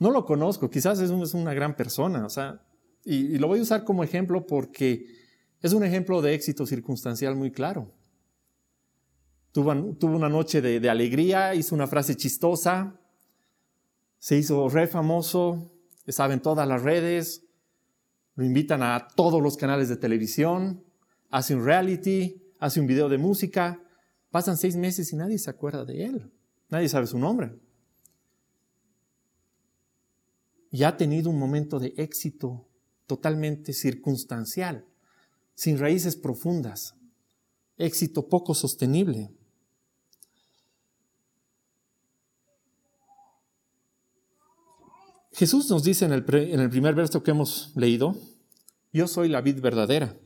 No 0.00 0.10
lo 0.10 0.24
conozco, 0.24 0.70
quizás 0.70 0.98
es, 1.00 1.10
una 1.10 1.54
gran 1.54 1.76
persona, 1.76 2.26
o 2.26 2.30
sea, 2.30 2.60
y, 3.04 3.38
lo 3.38 3.48
voy 3.48 3.60
a 3.60 3.62
usar 3.62 3.84
como 3.84 4.02
ejemplo 4.02 4.46
porque 4.46 5.06
es 5.60 5.72
un 5.72 5.84
ejemplo 5.84 6.20
de 6.20 6.34
éxito 6.34 6.66
circunstancial 6.66 7.36
muy 7.36 7.50
claro. 7.50 7.92
Tuvo, 9.52 9.70
una 10.08 10.28
noche 10.28 10.60
de, 10.60 10.80
de 10.80 10.90
alegría, 10.90 11.54
hizo 11.54 11.74
una 11.74 11.86
frase 11.86 12.16
chistosa, 12.16 12.98
se 14.18 14.36
hizo 14.36 14.68
re 14.68 14.88
famoso, 14.88 15.70
estaba 16.06 16.34
en 16.34 16.40
todas 16.40 16.66
las 16.66 16.82
redes, 16.82 17.44
lo 18.34 18.44
invitan 18.44 18.82
a 18.82 19.06
todos 19.14 19.40
los 19.40 19.56
canales 19.56 19.88
de 19.88 19.96
televisión, 19.96 20.82
hace 21.30 21.54
un 21.54 21.64
reality, 21.64 22.42
hace 22.58 22.80
un 22.80 22.86
video 22.86 23.08
de 23.08 23.18
música, 23.18 23.80
pasan 24.30 24.56
seis 24.56 24.74
meses 24.74 25.12
y 25.12 25.16
nadie 25.16 25.38
se 25.38 25.50
acuerda 25.50 25.84
de 25.84 26.04
él, 26.04 26.32
nadie 26.68 26.88
sabe 26.88 27.06
su 27.06 27.18
nombre. 27.18 27.54
Y 30.74 30.82
ha 30.82 30.96
tenido 30.96 31.30
un 31.30 31.38
momento 31.38 31.78
de 31.78 31.94
éxito 31.98 32.66
totalmente 33.06 33.72
circunstancial, 33.72 34.84
sin 35.54 35.78
raíces 35.78 36.16
profundas, 36.16 36.96
éxito 37.78 38.28
poco 38.28 38.56
sostenible. 38.56 39.30
Jesús 45.30 45.70
nos 45.70 45.84
dice 45.84 46.06
en 46.06 46.12
el, 46.12 46.24
primer 46.24 46.96
verso 46.96 47.22
que 47.22 47.30
hemos 47.30 47.70
leído, 47.76 48.16
yo 48.92 49.06
soy 49.06 49.28
la 49.28 49.42
vid 49.42 49.60
verdadera. 49.60 50.18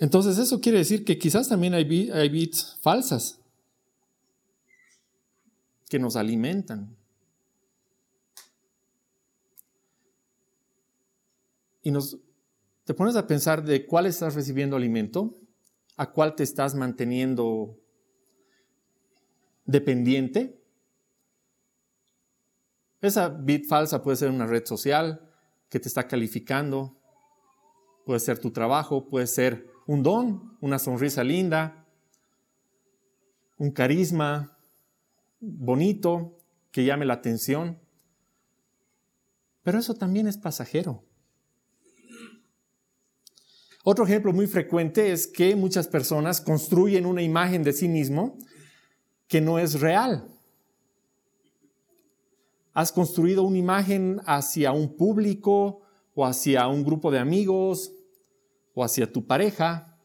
Entonces 0.00 0.38
eso 0.38 0.60
quiere 0.60 0.78
decir 0.78 1.04
que 1.04 1.18
quizás 1.18 1.48
también 1.48 1.74
hay, 1.74 1.84
vids 1.84 2.78
falsas 2.80 3.40
que 5.88 5.98
nos 5.98 6.16
alimentan. 6.16 6.96
Y 11.82 11.90
nos, 11.90 12.18
te 12.84 12.94
pones 12.94 13.14
a 13.14 13.26
pensar 13.26 13.62
de 13.62 13.86
cuál 13.86 14.06
estás 14.06 14.34
recibiendo 14.34 14.76
alimento, 14.76 15.34
a 15.96 16.10
cuál 16.10 16.34
te 16.34 16.42
estás 16.42 16.74
manteniendo 16.74 17.78
dependiente. 19.64 20.60
Esa 23.00 23.28
bit 23.28 23.66
falsa 23.66 24.02
puede 24.02 24.16
ser 24.16 24.30
una 24.30 24.46
red 24.46 24.64
social 24.64 25.30
que 25.68 25.78
te 25.78 25.88
está 25.88 26.08
calificando, 26.08 26.96
puede 28.06 28.18
ser 28.18 28.38
tu 28.38 28.50
trabajo, 28.50 29.08
puede 29.08 29.26
ser 29.26 29.73
un 29.86 30.02
don, 30.02 30.56
una 30.60 30.78
sonrisa 30.78 31.22
linda, 31.22 31.86
un 33.58 33.70
carisma 33.70 34.58
bonito 35.40 36.38
que 36.70 36.84
llame 36.84 37.04
la 37.04 37.14
atención. 37.14 37.78
Pero 39.62 39.78
eso 39.78 39.94
también 39.94 40.26
es 40.26 40.36
pasajero. 40.36 41.04
Otro 43.86 44.04
ejemplo 44.04 44.32
muy 44.32 44.46
frecuente 44.46 45.12
es 45.12 45.26
que 45.26 45.54
muchas 45.56 45.88
personas 45.88 46.40
construyen 46.40 47.04
una 47.04 47.22
imagen 47.22 47.62
de 47.62 47.72
sí 47.72 47.86
mismo 47.86 48.38
que 49.28 49.40
no 49.40 49.58
es 49.58 49.80
real. 49.80 50.26
Has 52.72 52.92
construido 52.92 53.42
una 53.42 53.58
imagen 53.58 54.20
hacia 54.26 54.72
un 54.72 54.96
público 54.96 55.82
o 56.14 56.24
hacia 56.24 56.66
un 56.66 56.82
grupo 56.82 57.10
de 57.10 57.18
amigos 57.18 57.93
o 58.74 58.84
hacia 58.84 59.10
tu 59.10 59.26
pareja 59.26 59.96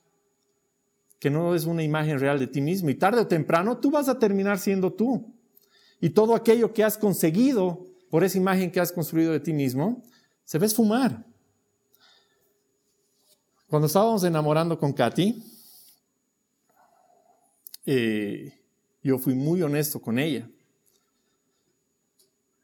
que 1.20 1.30
no 1.30 1.54
es 1.54 1.66
una 1.66 1.84
imagen 1.84 2.20
real 2.20 2.40
de 2.40 2.48
ti 2.48 2.62
mismo. 2.62 2.90
Y 2.90 2.96
tarde 2.96 3.22
o 3.22 3.28
temprano 3.28 3.78
tú 3.78 3.92
vas 3.92 4.08
a 4.08 4.18
terminar 4.18 4.58
siendo 4.58 4.94
tú. 4.94 5.34
Y 6.00 6.12
todo 6.12 6.34
aquello 6.34 6.74
que 6.74 6.84
has 6.84 6.98
conseguido 6.98 7.86
por 8.10 8.24
esa 8.24 8.38
imagen 8.38 8.72
que 8.72 8.80
has 8.80 8.92
construido 8.92 9.32
de 9.32 9.40
ti 9.40 9.54
mismo, 9.54 10.04
se 10.44 10.58
a 10.58 10.66
esfumar. 10.66 11.26
Cuando 13.68 13.86
estábamos 13.86 14.24
enamorando 14.24 14.80
con 14.80 14.94
Katy, 14.94 15.44
eh, 17.86 18.60
yo 19.04 19.20
fui 19.20 19.36
muy 19.36 19.62
honesto 19.62 20.02
con 20.02 20.18
ella. 20.18 20.50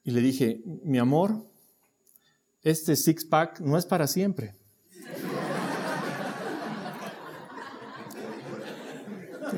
Y 0.03 0.11
le 0.11 0.21
dije, 0.21 0.61
mi 0.65 0.97
amor, 0.97 1.47
este 2.63 2.95
six-pack 2.95 3.59
no 3.59 3.77
es 3.77 3.85
para 3.85 4.07
siempre. 4.07 4.55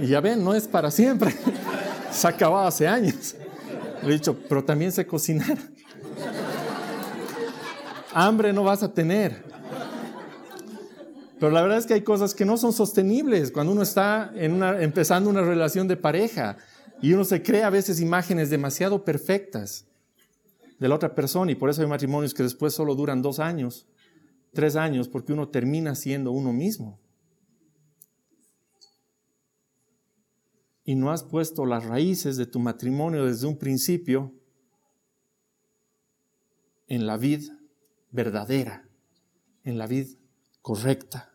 Y 0.01 0.08
ya 0.08 0.22
ven, 0.22 0.44
no 0.44 0.54
es 0.54 0.68
para 0.68 0.92
siempre. 0.92 1.34
Se 2.12 2.27
acabado 2.27 2.68
hace 2.68 2.88
años. 2.88 3.36
Le 4.04 4.10
he 4.10 4.13
dicho, 4.13 4.38
pero 4.48 4.63
también 4.63 4.92
sé 4.92 5.06
cocinar. 5.06 5.58
Hambre 8.13 8.54
no 8.54 8.63
vas 8.63 8.84
a 8.84 8.94
tener. 8.94 9.44
Pero 11.39 11.51
la 11.51 11.62
verdad 11.62 11.77
es 11.77 11.86
que 11.86 11.94
hay 11.94 12.01
cosas 12.01 12.34
que 12.34 12.46
no 12.46 12.58
son 12.58 12.74
sostenibles 12.74 13.51
cuando 13.51 13.72
uno 13.72 13.84
está 13.84 14.32
empezando 14.36 15.30
una 15.30 15.42
relación 15.42 15.88
de 15.88 15.96
pareja 15.96 16.58
y 17.01 17.13
uno 17.13 17.25
se 17.25 17.44
crea 17.44 17.68
a 17.68 17.70
veces 17.70 18.01
imágenes 18.01 18.50
demasiado 18.50 19.06
perfectas 19.06 19.86
de 20.80 20.88
la 20.88 20.96
otra 20.96 21.13
persona 21.13 21.51
y 21.51 21.56
por 21.56 21.70
eso 21.70 21.82
hay 21.82 21.88
matrimonios 21.88 22.34
que 22.34 22.44
después 22.44 22.74
solo 22.74 22.96
duran 22.96 23.22
dos 23.22 23.39
años, 23.39 23.88
tres 24.51 24.75
años, 24.75 25.08
porque 25.08 25.34
uno 25.34 25.50
termina 25.50 25.94
siendo 25.94 26.32
uno 26.32 26.54
mismo. 26.54 27.00
Y 30.88 30.96
no 30.96 31.12
has 31.12 31.22
puesto 31.22 31.65
las 31.65 31.84
raíces 31.84 32.38
de 32.38 32.46
tu 32.46 32.60
matrimonio 32.60 33.25
desde 33.25 33.46
un 33.46 33.58
principio 33.58 34.34
en 36.88 37.06
la 37.06 37.17
vid 37.17 37.51
verdadera, 38.10 38.88
en 39.65 39.77
la 39.77 39.86
vid 39.86 40.15
correcta. 40.62 41.34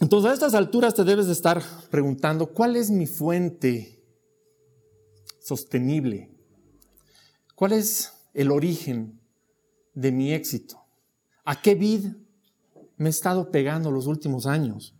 Entonces 0.00 0.30
a 0.30 0.32
estas 0.32 0.54
alturas 0.54 0.94
te 0.94 1.04
debes 1.04 1.26
de 1.26 1.32
estar 1.32 1.62
preguntando, 1.90 2.46
¿cuál 2.54 2.76
es 2.76 2.90
mi 2.90 3.06
fuente 3.06 4.02
sostenible? 5.40 6.34
¿Cuál 7.54 7.72
es 7.72 8.14
el 8.32 8.50
origen 8.50 9.20
de 9.92 10.10
mi 10.10 10.32
éxito? 10.32 10.80
¿A 11.44 11.60
qué 11.60 11.74
vid 11.74 12.06
me 12.96 13.10
he 13.10 13.10
estado 13.10 13.50
pegando 13.50 13.90
los 13.90 14.06
últimos 14.06 14.46
años? 14.46 14.94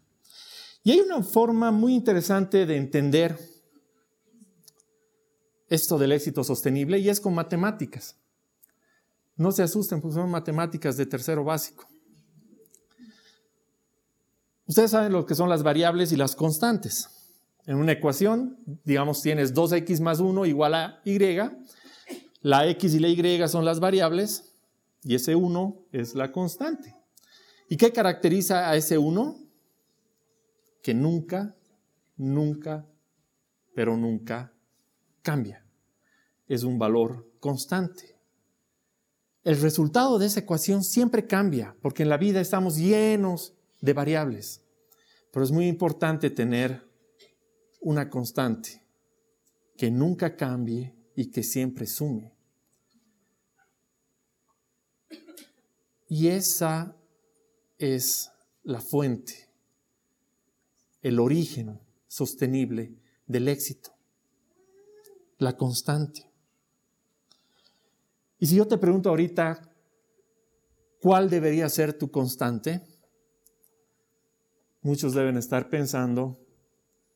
Y 0.85 0.93
hay 0.93 1.01
una 1.01 1.23
forma 1.23 1.71
muy 1.71 1.95
interesante 1.95 2.67
de 2.67 2.77
entender 2.77 3.39
esto 5.69 5.97
del 5.97 6.13
éxito 6.13 6.43
sostenible 6.45 6.99
y 6.99 7.09
es 7.09 7.21
con 7.21 7.35
matemáticas. 7.35 8.17
No 9.37 9.53
se 9.53 9.63
asusten, 9.63 10.01
porque 10.01 10.17
son 10.17 10.31
matemáticas 10.31 10.97
de 10.97 11.07
tercero 11.07 11.45
básico. 11.45 11.89
Ustedes 14.67 14.91
saben 14.91 15.13
lo 15.13 15.25
que 15.25 15.35
son 15.35 15.49
las 15.49 15.63
variables 15.63 16.13
y 16.13 16.17
las 16.17 16.37
constantes. 16.37 17.09
En 17.65 17.77
una 17.77 17.93
ecuación, 17.93 18.59
digamos, 18.85 19.23
tienes 19.23 19.55
2x 19.55 20.01
más 20.01 20.21
1 20.21 20.47
igual 20.47 20.75
a 20.75 21.01
y. 21.05 21.19
La 22.41 22.67
x 22.67 22.95
y 22.95 22.99
la 22.99 23.09
y 23.09 23.49
son 23.49 23.65
las 23.65 23.81
variables 23.81 24.53
y 25.05 25.15
ese 25.15 25.37
1 25.37 25.87
es 25.93 26.15
la 26.15 26.33
constante. 26.33 26.95
¿Y 27.69 27.77
qué 27.77 27.93
caracteriza 27.93 28.69
a 28.69 28.77
ese 28.77 28.99
1? 28.99 29.42
Que 30.83 30.95
nunca, 30.95 31.57
nunca, 32.17 32.87
pero 33.75 33.97
nunca 33.97 34.53
cambia. 35.23 35.65
Es 36.47 36.65
un 36.65 36.79
valor 36.79 37.31
constante. 37.41 38.19
El 39.45 39.61
resultado 39.61 40.19
de 40.19 40.27
esa 40.27 40.41
ecuación 40.41 40.85
siempre 40.85 41.27
cambia, 41.27 41.77
porque 41.81 42.03
en 42.03 42.09
la 42.09 42.17
vida 42.17 42.41
estamos 42.41 42.77
llenos 42.77 43.55
de 43.81 43.93
variables. 43.93 44.63
Pero 45.33 45.45
es 45.45 45.51
muy 45.51 45.67
importante 45.67 46.31
tener 46.31 46.87
una 47.81 48.09
constante 48.09 48.85
que 49.77 49.91
nunca 49.91 50.37
cambie 50.37 50.95
y 51.17 51.31
que 51.31 51.43
siempre 51.43 51.87
sume. 51.87 52.33
Y 56.09 56.29
esa 56.29 56.95
es 57.79 58.31
la 58.63 58.81
fuente, 58.81 59.49
el 61.03 61.21
origen 61.21 61.81
sostenible 62.07 62.95
del 63.27 63.49
éxito, 63.49 63.95
la 65.39 65.57
constante. 65.57 66.31
Y 68.39 68.47
si 68.47 68.57
yo 68.57 68.67
te 68.67 68.79
pregunto 68.79 69.11
ahorita, 69.11 69.71
¿cuál 71.01 71.29
debería 71.29 71.69
ser 71.69 71.93
tu 71.97 72.11
constante? 72.11 72.83
Muchos 74.81 75.15
deben 75.15 75.37
estar 75.37 75.69
pensando, 75.69 76.41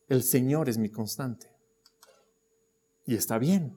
el 0.08 0.22
Señor 0.22 0.68
es 0.68 0.78
mi 0.78 0.88
constante. 0.88 1.50
Y 3.06 3.14
está 3.14 3.38
bien. 3.38 3.76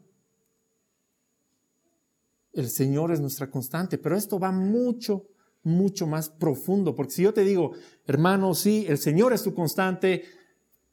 El 2.51 2.69
Señor 2.69 3.11
es 3.11 3.19
nuestra 3.19 3.49
constante, 3.49 3.97
pero 3.97 4.15
esto 4.15 4.39
va 4.39 4.51
mucho, 4.51 5.27
mucho 5.63 6.07
más 6.07 6.29
profundo, 6.29 6.95
porque 6.95 7.13
si 7.13 7.23
yo 7.23 7.33
te 7.33 7.43
digo, 7.43 7.73
hermano, 8.05 8.53
sí, 8.53 8.85
el 8.87 8.97
Señor 8.97 9.33
es 9.33 9.43
tu 9.43 9.53
constante, 9.53 10.23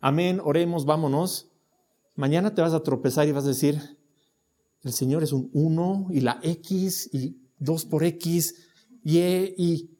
amén, 0.01 0.41
oremos, 0.43 0.85
vámonos, 0.85 1.51
mañana 2.15 2.55
te 2.55 2.63
vas 2.63 2.73
a 2.73 2.83
tropezar 2.83 3.29
y 3.29 3.33
vas 3.33 3.45
a 3.45 3.49
decir, 3.49 3.81
el 4.83 4.93
Señor 4.93 5.23
es 5.23 5.33
un 5.33 5.51
1 5.53 6.09
y 6.11 6.21
la 6.21 6.39
X 6.43 7.11
y 7.13 7.37
2 7.59 7.85
por 7.87 8.05
X, 8.05 8.55
y, 9.03 9.19
y 9.19 9.97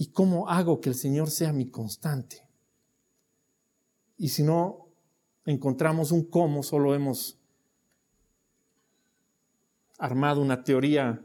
¿Y 0.00 0.12
cómo 0.12 0.48
hago 0.48 0.80
que 0.80 0.88
el 0.88 0.94
Señor 0.94 1.28
sea 1.28 1.52
mi 1.52 1.66
constante? 1.68 2.48
Y 4.16 4.30
si 4.30 4.42
no 4.42 4.88
encontramos 5.44 6.10
un 6.10 6.24
cómo, 6.24 6.62
solo 6.62 6.94
hemos 6.94 7.38
armado 9.98 10.40
una 10.40 10.64
teoría 10.64 11.22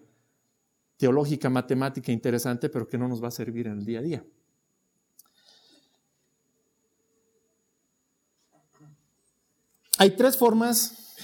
teológica, 0.97 1.49
matemática 1.49 2.12
interesante, 2.12 2.69
pero 2.69 2.88
que 2.88 2.97
no 2.97 3.08
nos 3.08 3.23
va 3.23 3.27
a 3.27 3.31
servir 3.31 3.67
en 3.67 3.79
el 3.79 3.86
día 3.86 3.99
a 3.99 4.01
día. 4.01 4.25
Hay 9.97 10.12
tres 10.12 10.38
formas 10.38 11.15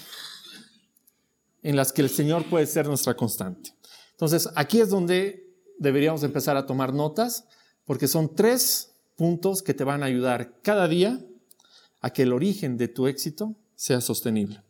en 1.62 1.76
las 1.76 1.92
que 1.92 2.02
el 2.02 2.10
Señor 2.10 2.46
puede 2.46 2.66
ser 2.66 2.88
nuestra 2.88 3.16
constante. 3.16 3.74
Entonces, 4.12 4.50
aquí 4.56 4.80
es 4.80 4.90
donde 4.90 5.52
deberíamos 5.78 6.24
empezar 6.24 6.58
a 6.58 6.66
tomar 6.66 6.94
notas 6.94 7.46
porque 7.86 8.08
son 8.08 8.34
tres 8.34 8.94
puntos 9.16 9.62
que 9.62 9.74
te 9.74 9.84
van 9.84 10.04
a 10.04 10.06
ayudar 10.06 10.60
cada 10.62 10.88
día 10.88 11.20
a 12.00 12.12
que 12.12 12.24
el 12.24 12.34
origen 12.34 12.78
de 12.78 12.88
tu 12.88 13.08
éxito 13.08 13.56
sea 13.76 14.02
sostenible. 14.02 14.64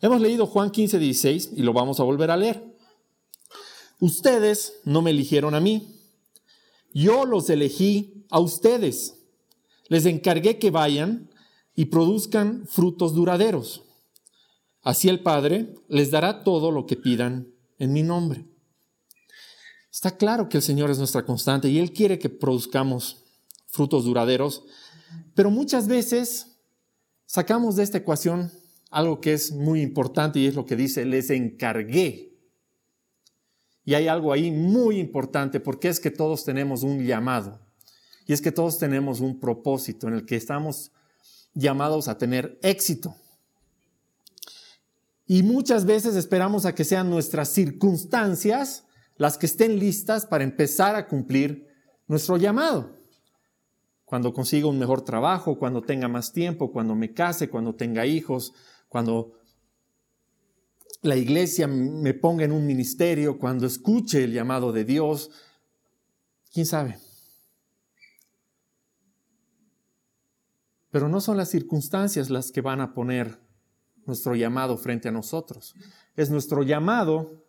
Hemos 0.00 0.20
leído 0.20 0.46
Juan 0.46 0.70
15, 0.70 0.98
16 0.98 1.50
y 1.54 1.62
lo 1.62 1.72
vamos 1.72 2.00
a 2.00 2.02
volver 2.02 2.30
a 2.30 2.36
leer. 2.36 2.75
Ustedes 3.98 4.80
no 4.84 5.02
me 5.02 5.10
eligieron 5.10 5.54
a 5.54 5.60
mí, 5.60 5.96
yo 6.92 7.24
los 7.24 7.50
elegí 7.50 8.26
a 8.30 8.40
ustedes. 8.40 9.14
Les 9.88 10.06
encargué 10.06 10.58
que 10.58 10.70
vayan 10.70 11.30
y 11.74 11.86
produzcan 11.86 12.66
frutos 12.66 13.14
duraderos. 13.14 13.84
Así 14.82 15.08
el 15.08 15.20
Padre 15.20 15.74
les 15.88 16.10
dará 16.10 16.42
todo 16.42 16.70
lo 16.70 16.86
que 16.86 16.96
pidan 16.96 17.48
en 17.78 17.92
mi 17.92 18.02
nombre. 18.02 18.46
Está 19.92 20.16
claro 20.16 20.48
que 20.48 20.58
el 20.58 20.62
Señor 20.62 20.90
es 20.90 20.98
nuestra 20.98 21.24
constante 21.24 21.68
y 21.68 21.78
Él 21.78 21.92
quiere 21.92 22.18
que 22.18 22.28
produzcamos 22.28 23.24
frutos 23.66 24.04
duraderos, 24.04 24.64
pero 25.34 25.50
muchas 25.50 25.88
veces 25.88 26.58
sacamos 27.26 27.76
de 27.76 27.82
esta 27.82 27.98
ecuación 27.98 28.50
algo 28.90 29.20
que 29.20 29.32
es 29.32 29.52
muy 29.52 29.82
importante 29.82 30.38
y 30.38 30.46
es 30.46 30.54
lo 30.54 30.64
que 30.64 30.76
dice, 30.76 31.04
les 31.04 31.30
encargué. 31.30 32.35
Y 33.86 33.94
hay 33.94 34.08
algo 34.08 34.32
ahí 34.32 34.50
muy 34.50 34.98
importante 34.98 35.60
porque 35.60 35.88
es 35.88 36.00
que 36.00 36.10
todos 36.10 36.44
tenemos 36.44 36.82
un 36.82 37.06
llamado 37.06 37.60
y 38.26 38.32
es 38.32 38.42
que 38.42 38.50
todos 38.50 38.78
tenemos 38.78 39.20
un 39.20 39.38
propósito 39.38 40.08
en 40.08 40.14
el 40.14 40.26
que 40.26 40.34
estamos 40.34 40.90
llamados 41.54 42.08
a 42.08 42.18
tener 42.18 42.58
éxito. 42.62 43.14
Y 45.24 45.44
muchas 45.44 45.86
veces 45.86 46.16
esperamos 46.16 46.66
a 46.66 46.74
que 46.74 46.84
sean 46.84 47.08
nuestras 47.08 47.48
circunstancias 47.50 48.84
las 49.16 49.38
que 49.38 49.46
estén 49.46 49.78
listas 49.78 50.26
para 50.26 50.42
empezar 50.42 50.96
a 50.96 51.06
cumplir 51.06 51.68
nuestro 52.08 52.36
llamado. 52.36 52.96
Cuando 54.04 54.32
consiga 54.32 54.66
un 54.66 54.80
mejor 54.80 55.02
trabajo, 55.02 55.58
cuando 55.58 55.82
tenga 55.82 56.08
más 56.08 56.32
tiempo, 56.32 56.72
cuando 56.72 56.96
me 56.96 57.14
case, 57.14 57.48
cuando 57.48 57.76
tenga 57.76 58.04
hijos, 58.04 58.52
cuando 58.88 59.34
la 61.06 61.16
iglesia 61.16 61.66
me 61.66 62.14
ponga 62.14 62.44
en 62.44 62.52
un 62.52 62.66
ministerio, 62.66 63.38
cuando 63.38 63.66
escuche 63.66 64.24
el 64.24 64.32
llamado 64.32 64.72
de 64.72 64.84
Dios, 64.84 65.30
quién 66.52 66.66
sabe. 66.66 66.98
Pero 70.90 71.08
no 71.08 71.20
son 71.20 71.36
las 71.36 71.50
circunstancias 71.50 72.30
las 72.30 72.50
que 72.50 72.60
van 72.60 72.80
a 72.80 72.94
poner 72.94 73.38
nuestro 74.06 74.34
llamado 74.34 74.78
frente 74.78 75.08
a 75.08 75.12
nosotros. 75.12 75.74
Es 76.14 76.30
nuestro 76.30 76.62
llamado 76.62 77.44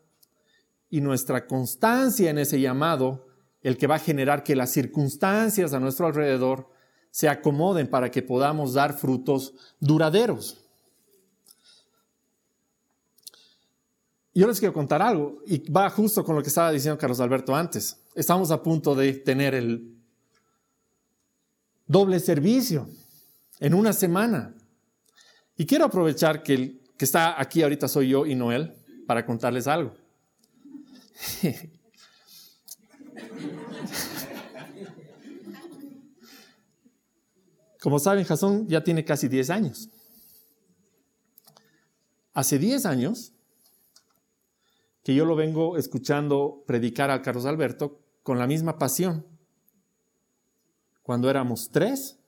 y 0.89 1.01
nuestra 1.01 1.47
constancia 1.47 2.29
en 2.29 2.39
ese 2.39 2.59
llamado 2.59 3.27
el 3.61 3.77
que 3.77 3.87
va 3.87 3.95
a 3.95 3.99
generar 3.99 4.43
que 4.43 4.55
las 4.55 4.71
circunstancias 4.71 5.73
a 5.73 5.79
nuestro 5.79 6.07
alrededor 6.07 6.69
se 7.11 7.29
acomoden 7.29 7.87
para 7.87 8.11
que 8.11 8.21
podamos 8.21 8.73
dar 8.73 8.93
frutos 8.93 9.53
duraderos. 9.79 10.66
Yo 14.37 14.45
les 14.45 14.59
quiero 14.59 14.71
contar 14.71 15.01
algo 15.01 15.41
y 15.47 15.67
va 15.67 15.89
justo 15.89 16.23
con 16.23 16.35
lo 16.35 16.43
que 16.43 16.49
estaba 16.49 16.71
diciendo 16.71 16.95
Carlos 16.99 17.19
Alberto 17.19 17.55
antes. 17.55 17.97
Estamos 18.13 18.51
a 18.51 18.61
punto 18.61 18.93
de 18.93 19.13
tener 19.13 19.55
el 19.55 19.97
doble 21.87 22.19
servicio 22.19 22.87
en 23.59 23.73
una 23.73 23.93
semana. 23.93 24.53
Y 25.55 25.65
quiero 25.65 25.85
aprovechar 25.85 26.43
que 26.43 26.53
el 26.53 26.79
que 26.95 27.05
está 27.05 27.41
aquí 27.41 27.63
ahorita 27.63 27.87
soy 27.87 28.09
yo 28.09 28.27
y 28.27 28.35
Noel 28.35 28.75
para 29.07 29.25
contarles 29.25 29.65
algo. 29.65 29.95
Como 37.81 37.97
saben, 37.97 38.23
Jasón 38.23 38.67
ya 38.67 38.83
tiene 38.83 39.03
casi 39.03 39.27
10 39.27 39.49
años. 39.49 39.89
Hace 42.35 42.59
10 42.59 42.85
años 42.85 43.33
que 45.07 45.15
yo 45.15 45.23
lo 45.23 45.37
vengo 45.37 45.77
escuchando 45.77 46.65
predicar 46.67 47.11
a 47.11 47.21
Carlos 47.21 47.45
Alberto 47.45 48.01
con 48.23 48.39
la 48.39 48.45
misma 48.45 48.77
pasión. 48.77 49.25
Cuando 51.01 51.29
éramos 51.29 51.69
tres 51.69 52.19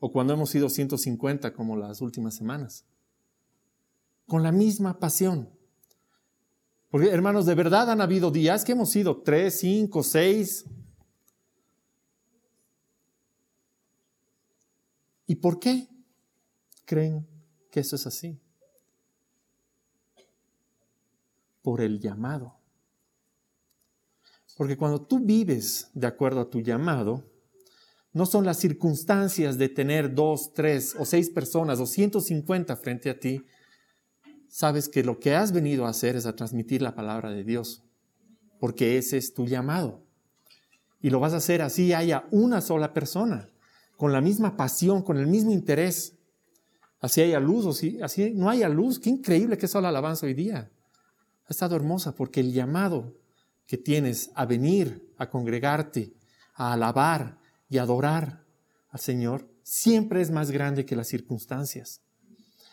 o 0.00 0.10
cuando 0.10 0.32
hemos 0.32 0.50
sido 0.50 0.68
150 0.68 1.52
como 1.52 1.76
las 1.76 2.00
últimas 2.00 2.34
semanas. 2.34 2.84
Con 4.26 4.42
la 4.42 4.50
misma 4.50 4.98
pasión. 4.98 5.48
Porque 6.90 7.10
hermanos, 7.10 7.46
de 7.46 7.54
verdad 7.54 7.88
han 7.88 8.00
habido 8.00 8.32
días 8.32 8.64
que 8.64 8.72
hemos 8.72 8.90
sido 8.90 9.22
tres, 9.22 9.60
cinco, 9.60 10.02
seis, 10.02 10.64
¿Y 15.28 15.36
por 15.36 15.60
qué 15.60 15.86
creen 16.84 17.24
que 17.70 17.78
eso 17.78 17.94
es 17.94 18.08
así? 18.08 18.43
Por 21.64 21.80
el 21.80 21.98
llamado. 21.98 22.58
Porque 24.56 24.76
cuando 24.76 25.00
tú 25.00 25.18
vives 25.18 25.90
de 25.94 26.06
acuerdo 26.06 26.40
a 26.40 26.50
tu 26.50 26.60
llamado, 26.60 27.24
no 28.12 28.26
son 28.26 28.44
las 28.44 28.58
circunstancias 28.58 29.58
de 29.58 29.68
tener 29.68 30.14
dos, 30.14 30.52
tres 30.52 30.94
o 30.96 31.06
seis 31.06 31.30
personas 31.30 31.80
o 31.80 31.86
150 31.86 32.76
frente 32.76 33.08
a 33.10 33.18
ti. 33.18 33.44
Sabes 34.46 34.88
que 34.88 35.02
lo 35.02 35.18
que 35.18 35.34
has 35.34 35.50
venido 35.50 35.86
a 35.86 35.88
hacer 35.88 36.14
es 36.14 36.26
a 36.26 36.36
transmitir 36.36 36.82
la 36.82 36.94
palabra 36.94 37.30
de 37.30 37.42
Dios, 37.42 37.82
porque 38.60 38.98
ese 38.98 39.16
es 39.16 39.34
tu 39.34 39.46
llamado. 39.46 40.04
Y 41.00 41.10
lo 41.10 41.18
vas 41.18 41.32
a 41.32 41.38
hacer 41.38 41.62
así 41.62 41.94
haya 41.94 42.28
una 42.30 42.60
sola 42.60 42.92
persona 42.92 43.48
con 43.96 44.12
la 44.12 44.20
misma 44.20 44.56
pasión, 44.56 45.02
con 45.02 45.16
el 45.16 45.26
mismo 45.26 45.50
interés. 45.50 46.16
Así 47.00 47.20
haya 47.20 47.40
luz 47.40 47.66
o 47.66 47.72
si, 47.72 48.00
así 48.00 48.32
no 48.34 48.50
haya 48.50 48.68
luz. 48.68 48.98
Qué 48.98 49.10
increíble 49.10 49.58
que 49.58 49.66
es 49.66 49.74
la 49.74 49.88
alabanza 49.88 50.26
hoy 50.26 50.34
día. 50.34 50.70
Ha 51.46 51.50
estado 51.50 51.76
hermosa 51.76 52.14
porque 52.14 52.40
el 52.40 52.52
llamado 52.52 53.14
que 53.66 53.76
tienes 53.76 54.30
a 54.34 54.46
venir, 54.46 55.12
a 55.16 55.28
congregarte, 55.28 56.14
a 56.54 56.72
alabar 56.72 57.38
y 57.68 57.78
adorar 57.78 58.44
al 58.90 59.00
Señor, 59.00 59.48
siempre 59.62 60.20
es 60.20 60.30
más 60.30 60.50
grande 60.50 60.84
que 60.84 60.96
las 60.96 61.08
circunstancias. 61.08 62.00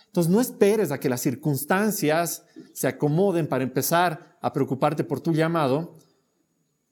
Entonces 0.07 0.31
no 0.31 0.41
esperes 0.41 0.91
a 0.91 0.99
que 0.99 1.10
las 1.10 1.21
circunstancias 1.21 2.43
se 2.73 2.88
acomoden 2.88 3.47
para 3.47 3.63
empezar 3.63 4.38
a 4.41 4.51
preocuparte 4.51 5.03
por 5.03 5.21
tu 5.21 5.34
llamado 5.34 5.97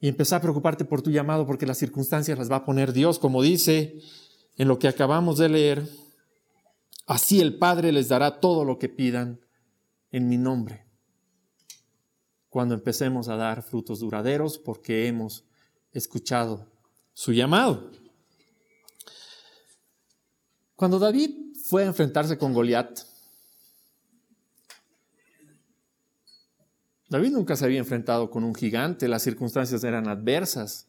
y 0.00 0.08
empezar 0.08 0.38
a 0.38 0.42
preocuparte 0.42 0.86
por 0.86 1.02
tu 1.02 1.10
llamado 1.10 1.46
porque 1.46 1.66
las 1.66 1.76
circunstancias 1.76 2.38
las 2.38 2.50
va 2.50 2.56
a 2.56 2.64
poner 2.64 2.92
Dios, 2.94 3.18
como 3.18 3.42
dice 3.42 4.00
en 4.56 4.68
lo 4.68 4.78
que 4.78 4.88
acabamos 4.88 5.38
de 5.38 5.48
leer, 5.50 5.88
así 7.06 7.40
el 7.40 7.58
Padre 7.58 7.92
les 7.92 8.08
dará 8.08 8.40
todo 8.40 8.64
lo 8.64 8.78
que 8.78 8.88
pidan 8.88 9.40
en 10.10 10.28
mi 10.28 10.38
nombre. 10.38 10.89
Cuando 12.50 12.74
empecemos 12.74 13.28
a 13.28 13.36
dar 13.36 13.62
frutos 13.62 14.00
duraderos 14.00 14.58
porque 14.58 15.06
hemos 15.06 15.44
escuchado 15.92 16.70
su 17.14 17.32
llamado. 17.32 17.90
Cuando 20.74 20.98
David 20.98 21.54
fue 21.64 21.84
a 21.84 21.86
enfrentarse 21.86 22.36
con 22.36 22.52
Goliat, 22.52 23.00
David 27.08 27.30
nunca 27.32 27.56
se 27.56 27.64
había 27.64 27.80
enfrentado 27.80 28.30
con 28.30 28.44
un 28.44 28.54
gigante, 28.54 29.08
las 29.08 29.22
circunstancias 29.22 29.82
eran 29.82 30.08
adversas. 30.08 30.88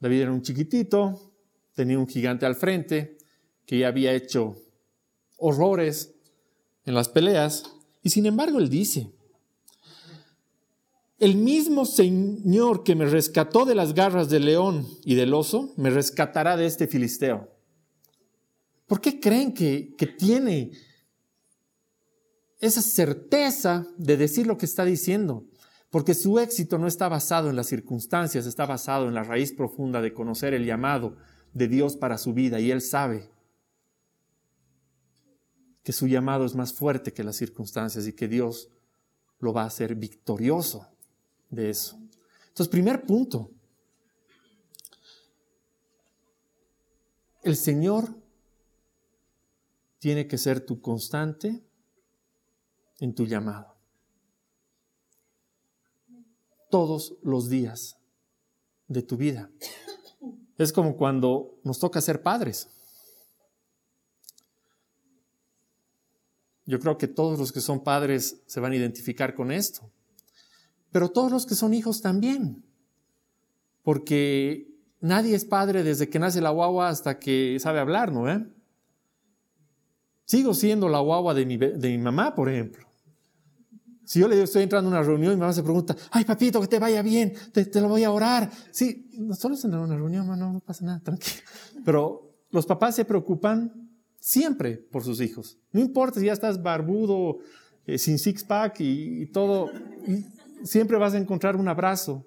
David 0.00 0.22
era 0.22 0.32
un 0.32 0.42
chiquitito, 0.42 1.32
tenía 1.74 1.98
un 1.98 2.08
gigante 2.08 2.46
al 2.46 2.56
frente 2.56 3.18
que 3.66 3.78
ya 3.78 3.88
había 3.88 4.12
hecho 4.12 4.56
horrores 5.36 6.14
en 6.84 6.94
las 6.94 7.08
peleas, 7.08 7.62
y 8.02 8.10
sin 8.10 8.26
embargo 8.26 8.58
él 8.58 8.68
dice, 8.68 9.10
el 11.18 11.36
mismo 11.36 11.84
Señor 11.84 12.82
que 12.82 12.94
me 12.94 13.04
rescató 13.04 13.64
de 13.64 13.74
las 13.74 13.94
garras 13.94 14.30
del 14.30 14.46
león 14.46 14.86
y 15.04 15.14
del 15.14 15.34
oso, 15.34 15.72
me 15.76 15.90
rescatará 15.90 16.56
de 16.56 16.64
este 16.64 16.86
filisteo. 16.86 17.50
¿Por 18.86 19.00
qué 19.00 19.20
creen 19.20 19.52
que, 19.52 19.94
que 19.98 20.06
tiene 20.06 20.72
esa 22.58 22.80
certeza 22.80 23.86
de 23.98 24.16
decir 24.16 24.46
lo 24.46 24.56
que 24.56 24.66
está 24.66 24.84
diciendo? 24.84 25.44
porque 25.90 26.14
su 26.14 26.38
éxito 26.38 26.78
no 26.78 26.86
está 26.86 27.08
basado 27.08 27.50
en 27.50 27.56
las 27.56 27.66
circunstancias, 27.66 28.46
está 28.46 28.64
basado 28.64 29.08
en 29.08 29.14
la 29.14 29.24
raíz 29.24 29.52
profunda 29.52 30.00
de 30.00 30.14
conocer 30.14 30.54
el 30.54 30.64
llamado 30.64 31.16
de 31.52 31.66
Dios 31.66 31.96
para 31.96 32.16
su 32.16 32.32
vida 32.32 32.60
y 32.60 32.70
él 32.70 32.80
sabe 32.80 33.28
que 35.82 35.92
su 35.92 36.06
llamado 36.06 36.44
es 36.44 36.54
más 36.54 36.72
fuerte 36.72 37.12
que 37.12 37.24
las 37.24 37.36
circunstancias 37.36 38.06
y 38.06 38.12
que 38.12 38.28
Dios 38.28 38.68
lo 39.38 39.52
va 39.52 39.62
a 39.62 39.66
hacer 39.66 39.94
victorioso 39.94 40.86
de 41.48 41.70
eso. 41.70 41.98
Entonces, 42.48 42.68
primer 42.68 43.06
punto, 43.06 43.50
el 47.42 47.56
Señor 47.56 48.14
tiene 49.98 50.26
que 50.26 50.38
ser 50.38 50.64
tu 50.64 50.80
constante 50.80 51.62
en 52.98 53.14
tu 53.14 53.26
llamado 53.26 53.76
todos 56.70 57.16
los 57.22 57.48
días 57.48 57.98
de 58.86 59.02
tu 59.02 59.16
vida. 59.16 59.50
Es 60.56 60.72
como 60.72 60.96
cuando 60.96 61.58
nos 61.64 61.78
toca 61.78 62.00
ser 62.00 62.22
padres. 62.22 62.68
Yo 66.70 66.78
creo 66.78 66.96
que 66.96 67.08
todos 67.08 67.36
los 67.36 67.50
que 67.50 67.60
son 67.60 67.82
padres 67.82 68.42
se 68.46 68.60
van 68.60 68.70
a 68.70 68.76
identificar 68.76 69.34
con 69.34 69.50
esto. 69.50 69.90
Pero 70.92 71.08
todos 71.08 71.32
los 71.32 71.44
que 71.44 71.56
son 71.56 71.74
hijos 71.74 72.00
también. 72.00 72.64
Porque 73.82 74.72
nadie 75.00 75.34
es 75.34 75.44
padre 75.44 75.82
desde 75.82 76.08
que 76.08 76.20
nace 76.20 76.40
la 76.40 76.50
guagua 76.50 76.88
hasta 76.88 77.18
que 77.18 77.58
sabe 77.58 77.80
hablar, 77.80 78.12
¿no? 78.12 78.30
Eh? 78.30 78.46
Sigo 80.26 80.54
siendo 80.54 80.88
la 80.88 81.00
guagua 81.00 81.34
de 81.34 81.44
mi, 81.44 81.56
de 81.56 81.88
mi 81.88 81.98
mamá, 81.98 82.36
por 82.36 82.48
ejemplo. 82.48 82.86
Si 84.04 84.20
yo 84.20 84.28
le 84.28 84.40
estoy 84.40 84.62
entrando 84.62 84.90
a 84.90 84.92
una 84.92 85.02
reunión 85.02 85.32
y 85.32 85.34
mi 85.34 85.40
mamá 85.40 85.52
se 85.52 85.64
pregunta, 85.64 85.96
ay 86.12 86.24
papito, 86.24 86.60
que 86.60 86.68
te 86.68 86.78
vaya 86.78 87.02
bien, 87.02 87.32
te, 87.52 87.80
lo 87.80 87.88
voy 87.88 88.04
a 88.04 88.12
orar. 88.12 88.48
Sí, 88.70 89.10
solo 89.36 89.56
es 89.56 89.64
en 89.64 89.74
una 89.74 89.96
reunión, 89.96 90.24
no, 90.24 90.36
no 90.36 90.60
pasa 90.60 90.84
nada, 90.84 91.00
tranquilo. 91.00 91.42
Pero 91.84 92.30
los 92.50 92.64
papás 92.64 92.94
se 92.94 93.04
preocupan 93.04 93.89
siempre 94.20 94.76
por 94.76 95.02
sus 95.02 95.20
hijos. 95.20 95.58
No 95.72 95.80
importa 95.80 96.20
si 96.20 96.26
ya 96.26 96.32
estás 96.32 96.62
barbudo, 96.62 97.38
eh, 97.86 97.98
sin 97.98 98.18
six-pack 98.18 98.80
y, 98.80 99.22
y, 99.22 99.26
todo, 99.26 99.70
siempre 100.62 100.96
vas 100.96 101.14
a 101.14 101.18
encontrar 101.18 101.56
un 101.56 101.66
abrazo 101.66 102.24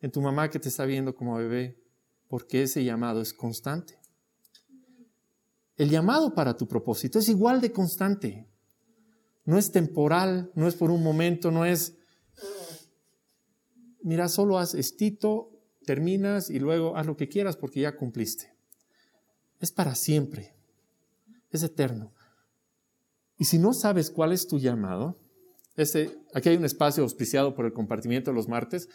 en 0.00 0.10
tu 0.10 0.20
mamá 0.20 0.50
que 0.50 0.58
te 0.58 0.68
está 0.68 0.84
viendo 0.84 1.14
como 1.14 1.36
bebé, 1.36 1.78
porque 2.28 2.64
ese 2.64 2.84
llamado 2.84 3.22
es 3.22 3.32
constante. 3.32 3.98
El 5.78 5.88
llamado 5.88 6.34
para 6.34 6.56
tu 6.56 6.68
propósito 6.68 7.18
es 7.18 7.28
igual 7.30 7.62
de 7.62 7.72
constante 7.72 8.46
no 9.46 9.58
es 9.58 9.70
temporal, 9.70 10.50
no 10.54 10.68
es 10.68 10.74
por 10.74 10.90
un 10.90 11.02
momento, 11.02 11.50
no 11.50 11.64
es, 11.64 11.96
mira, 14.02 14.28
solo 14.28 14.58
haz 14.58 14.74
estito, 14.74 15.52
terminas 15.84 16.50
y 16.50 16.58
luego 16.58 16.96
haz 16.96 17.06
lo 17.06 17.16
que 17.16 17.28
quieras 17.28 17.56
porque 17.56 17.80
ya 17.80 17.96
cumpliste. 17.96 18.52
Es 19.60 19.70
para 19.70 19.94
siempre, 19.94 20.55
es 21.56 21.62
eterno. 21.62 22.12
Y 23.38 23.44
si 23.44 23.58
no 23.58 23.72
sabes 23.72 24.10
cuál 24.10 24.32
es 24.32 24.46
tu 24.46 24.58
llamado, 24.58 25.18
este, 25.76 26.16
aquí 26.32 26.48
hay 26.48 26.56
un 26.56 26.64
espacio 26.64 27.02
auspiciado 27.02 27.54
por 27.54 27.66
el 27.66 27.72
compartimiento 27.72 28.30
de 28.30 28.34
los 28.34 28.48
martes. 28.48 28.88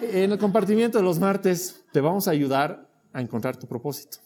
En 0.00 0.32
el 0.32 0.38
compartimiento 0.38 0.98
de 0.98 1.04
los 1.04 1.18
martes 1.18 1.84
te 1.92 2.00
vamos 2.00 2.28
a 2.28 2.30
ayudar 2.30 2.90
a 3.12 3.20
encontrar 3.20 3.56
tu 3.56 3.66
propósito. 3.66 4.18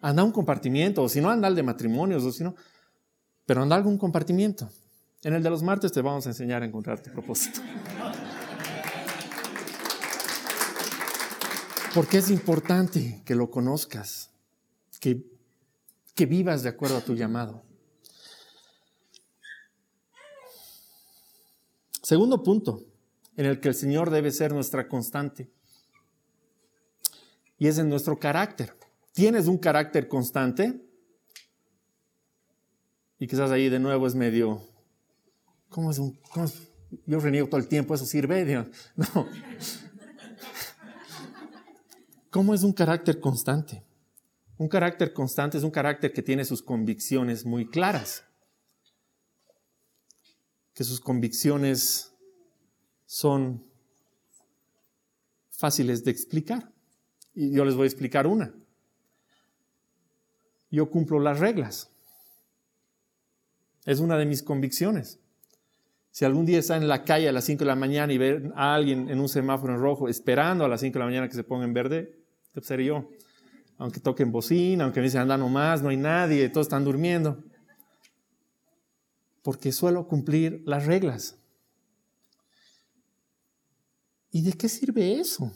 Anda 0.00 0.22
un 0.22 0.30
compartimiento, 0.30 1.02
o 1.02 1.08
si 1.08 1.20
no, 1.20 1.30
anda 1.30 1.48
al 1.48 1.56
de 1.56 1.62
matrimonios, 1.62 2.24
o 2.24 2.30
si 2.30 2.44
no, 2.44 2.54
pero 3.44 3.62
anda 3.62 3.74
algún 3.74 3.98
compartimiento. 3.98 4.68
En 5.22 5.34
el 5.34 5.42
de 5.42 5.50
los 5.50 5.62
martes 5.62 5.90
te 5.90 6.00
vamos 6.00 6.26
a 6.26 6.30
enseñar 6.30 6.62
a 6.62 6.66
encontrar 6.66 7.02
tu 7.02 7.10
propósito. 7.10 7.60
Porque 11.92 12.18
es 12.18 12.30
importante 12.30 13.22
que 13.24 13.34
lo 13.34 13.50
conozcas, 13.50 14.30
que, 15.00 15.24
que 16.16 16.26
vivas 16.26 16.62
de 16.62 16.70
acuerdo 16.70 16.96
a 16.96 17.02
tu 17.02 17.14
llamado. 17.14 17.62
Segundo 22.02 22.42
punto, 22.42 22.82
en 23.36 23.44
el 23.46 23.60
que 23.60 23.68
el 23.68 23.74
Señor 23.74 24.10
debe 24.10 24.32
ser 24.32 24.52
nuestra 24.52 24.88
constante. 24.88 25.50
Y 27.58 27.68
es 27.68 27.76
en 27.78 27.90
nuestro 27.90 28.18
carácter. 28.18 28.74
¿Tienes 29.12 29.46
un 29.46 29.58
carácter 29.58 30.08
constante? 30.08 30.82
Y 33.18 33.26
quizás 33.26 33.50
ahí 33.50 33.68
de 33.68 33.78
nuevo 33.78 34.06
es 34.06 34.14
medio, 34.14 34.62
¿cómo 35.68 35.90
es 35.90 35.98
un... 35.98 36.18
yo 37.06 37.20
reniego 37.20 37.48
todo 37.48 37.60
el 37.60 37.68
tiempo, 37.68 37.94
eso 37.94 38.06
sirve. 38.06 38.66
No. 38.96 39.28
¿Cómo 42.30 42.54
es 42.54 42.62
un 42.62 42.72
carácter 42.72 43.20
constante? 43.20 43.85
Un 44.58 44.68
carácter 44.68 45.12
constante 45.12 45.58
es 45.58 45.64
un 45.64 45.70
carácter 45.70 46.12
que 46.12 46.22
tiene 46.22 46.44
sus 46.44 46.62
convicciones 46.62 47.44
muy 47.44 47.68
claras, 47.68 48.24
que 50.72 50.82
sus 50.82 51.00
convicciones 51.00 52.12
son 53.04 53.62
fáciles 55.50 56.04
de 56.04 56.10
explicar. 56.10 56.72
Y 57.34 57.52
yo 57.52 57.64
les 57.66 57.74
voy 57.74 57.84
a 57.84 57.86
explicar 57.86 58.26
una. 58.26 58.54
Yo 60.70 60.90
cumplo 60.90 61.20
las 61.20 61.38
reglas. 61.38 61.90
Es 63.84 64.00
una 64.00 64.16
de 64.16 64.24
mis 64.24 64.42
convicciones. 64.42 65.18
Si 66.10 66.24
algún 66.24 66.46
día 66.46 66.58
está 66.58 66.78
en 66.78 66.88
la 66.88 67.04
calle 67.04 67.28
a 67.28 67.32
las 67.32 67.44
5 67.44 67.60
de 67.60 67.66
la 67.66 67.76
mañana 67.76 68.10
y 68.10 68.18
ve 68.18 68.50
a 68.54 68.74
alguien 68.74 69.10
en 69.10 69.20
un 69.20 69.28
semáforo 69.28 69.74
en 69.74 69.80
rojo 69.80 70.08
esperando 70.08 70.64
a 70.64 70.68
las 70.68 70.80
5 70.80 70.94
de 70.94 70.98
la 70.98 71.04
mañana 71.04 71.28
que 71.28 71.34
se 71.34 71.44
ponga 71.44 71.66
en 71.66 71.74
verde, 71.74 72.18
debe 72.54 72.66
ser 72.66 72.80
yo 72.80 73.06
aunque 73.78 74.00
toquen 74.00 74.32
bocina, 74.32 74.84
aunque 74.84 75.00
me 75.00 75.04
dicen 75.04 75.22
anda 75.22 75.36
nomás, 75.36 75.82
no 75.82 75.90
hay 75.90 75.96
nadie, 75.96 76.48
todos 76.48 76.66
están 76.66 76.84
durmiendo. 76.84 77.44
Porque 79.42 79.72
suelo 79.72 80.08
cumplir 80.08 80.62
las 80.64 80.86
reglas. 80.86 81.36
¿Y 84.30 84.42
de 84.42 84.52
qué 84.52 84.68
sirve 84.68 85.20
eso? 85.20 85.52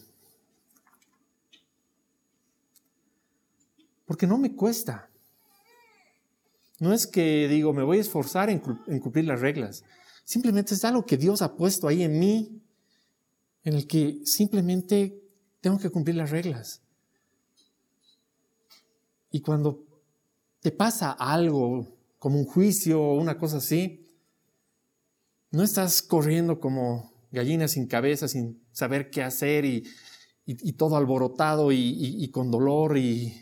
Porque 4.05 4.27
no 4.27 4.39
me 4.39 4.55
cuesta. 4.55 5.11
No 6.79 6.93
es 6.93 7.07
que 7.07 7.47
digo, 7.49 7.73
me 7.73 7.83
voy 7.83 7.99
a 7.99 8.01
esforzar 8.01 8.49
en, 8.49 8.63
en, 8.87 9.01
cumplir 9.01 9.27
las 9.27 9.41
reglas. 9.41 9.85
Simplemente 10.25 10.75
es 10.75 10.85
algo 10.85 11.05
que 11.05 11.17
Dios 11.17 11.43
ha 11.43 11.57
puesto 11.57 11.89
ahí 11.89 12.03
en 12.03 12.19
mí, 12.19 12.63
en 13.65 13.75
el 13.75 13.87
que 13.87 14.21
simplemente 14.25 15.23
tengo 15.61 15.79
que 15.79 15.91
cumplir 15.91 16.17
las 16.17 16.31
reglas. 16.31 16.83
Y 19.31 19.41
cuando 19.41 19.85
te 20.61 20.73
pasa 20.73 21.13
algo, 21.13 21.87
como 22.19 22.39
un 22.39 22.45
juicio 22.45 23.01
o 23.01 23.15
una 23.15 23.39
cosa 23.39 23.59
así, 23.59 24.05
no 25.51 25.63
estás 25.63 26.03
corriendo 26.03 26.61
como 26.61 27.13
gallina 27.31 27.69
sin 27.69 27.87
cabeza, 27.87 28.29
sin 28.29 28.63
saber 28.73 29.11
qué 29.11 29.23
hacer 29.23 29.65
y, 29.65 29.85
todo 30.77 30.97
alborotado 30.97 31.71
y, 31.73 32.29
con 32.31 32.51
dolor 32.51 32.99
y 32.99 33.41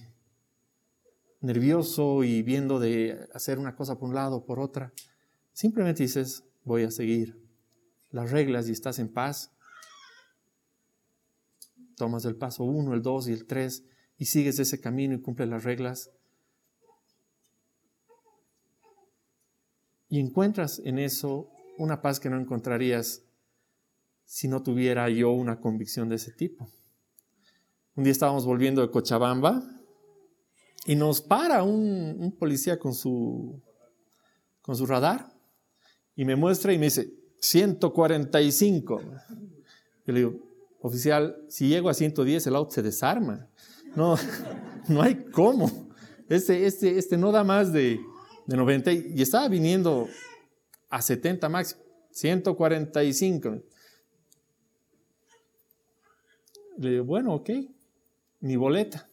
nervioso 1.40 2.22
y 2.24 2.42
viendo 2.42 2.78
de 2.78 3.28
hacer 3.32 3.58
una 3.58 3.74
cosa 3.74 3.98
por 3.98 4.08
un 4.08 4.14
lado 4.14 4.36
o 4.36 4.44
por 4.44 4.60
otra. 4.60 4.92
Simplemente 5.52 6.02
dices, 6.02 6.44
voy 6.64 6.84
a 6.84 6.90
seguir 6.90 7.40
las 8.10 8.30
reglas 8.30 8.68
y 8.68 8.72
estás 8.72 8.98
en 8.98 9.08
paz. 9.08 9.52
Tomas 11.96 12.24
el 12.26 12.36
paso 12.36 12.64
uno, 12.64 12.94
el 12.94 13.02
dos 13.02 13.28
y 13.28 13.32
el 13.32 13.46
tres 13.46 13.84
y 14.18 14.26
sigues 14.26 14.58
ese 14.58 14.80
camino 14.80 15.14
y 15.14 15.20
cumples 15.20 15.48
las 15.48 15.64
reglas. 15.64 16.10
Y 20.10 20.18
encuentras 20.20 20.80
en 20.84 20.98
eso 20.98 21.50
una 21.76 22.02
paz 22.02 22.18
que 22.18 22.28
no 22.28 22.40
encontrarías 22.40 23.22
si 24.24 24.48
no 24.48 24.62
tuviera 24.62 25.08
yo 25.08 25.30
una 25.30 25.60
convicción 25.60 26.08
de 26.08 26.16
ese 26.16 26.32
tipo. 26.32 26.68
Un 27.94 28.04
día 28.04 28.12
estábamos 28.12 28.44
volviendo 28.44 28.82
de 28.82 28.90
Cochabamba 28.90 29.62
y 30.86 30.96
nos 30.96 31.20
para 31.20 31.62
un, 31.62 32.34
policía 32.38 32.78
con 32.78 32.94
su, 32.94 33.62
con 34.62 34.76
su 34.76 34.86
radar 34.86 35.32
y 36.16 36.24
me 36.24 36.36
muestra 36.36 36.72
y 36.72 36.78
me 36.78 36.86
dice, 36.86 37.12
145. 37.40 39.00
Yo 40.06 40.12
le 40.12 40.18
digo, 40.18 40.34
oficial, 40.80 41.44
si 41.48 41.68
llego 41.68 41.88
a 41.88 41.94
110 41.94 42.46
el 42.46 42.56
auto 42.56 42.72
se 42.72 42.82
desarma. 42.82 43.48
No, 43.98 44.14
no 44.88 45.02
hay 45.02 45.24
cómo. 45.32 45.68
Este, 46.28 46.66
este, 46.66 46.98
este 46.98 47.16
no 47.16 47.32
da 47.32 47.42
más 47.42 47.72
de, 47.72 47.98
de 48.46 48.56
90 48.56 48.92
y 48.92 49.20
estaba 49.20 49.48
viniendo 49.48 50.08
a 50.88 51.02
70 51.02 51.48
máximo, 51.48 51.82
145. 52.12 53.60
Le 56.76 56.90
digo, 56.90 57.04
bueno, 57.06 57.34
ok, 57.34 57.50
mi 58.38 58.54
boleta. 58.54 59.08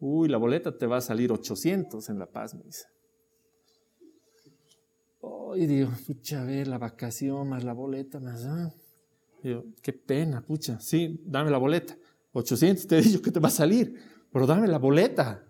Uy, 0.00 0.28
la 0.28 0.36
boleta 0.36 0.76
te 0.76 0.86
va 0.86 0.98
a 0.98 1.00
salir 1.00 1.32
800 1.32 2.10
en 2.10 2.18
La 2.18 2.26
Paz, 2.26 2.54
me 2.54 2.64
dice. 2.64 2.88
Uy, 5.22 5.66
digo, 5.66 5.90
pucha, 6.06 6.42
a 6.42 6.44
ver, 6.44 6.68
la 6.68 6.76
vacación 6.76 7.48
más 7.48 7.64
la 7.64 7.72
boleta 7.72 8.20
más. 8.20 8.44
Ah. 8.44 8.70
Digo, 9.42 9.64
qué 9.80 9.94
pena, 9.94 10.44
pucha, 10.44 10.78
sí, 10.78 11.22
dame 11.24 11.50
la 11.50 11.56
boleta. 11.56 11.96
800 12.32 12.86
te 12.86 12.98
he 12.98 13.02
dicho 13.02 13.22
que 13.22 13.30
te 13.30 13.40
va 13.40 13.48
a 13.48 13.52
salir, 13.52 13.94
pero 14.32 14.46
dame 14.46 14.68
la 14.68 14.78
boleta. 14.78 15.44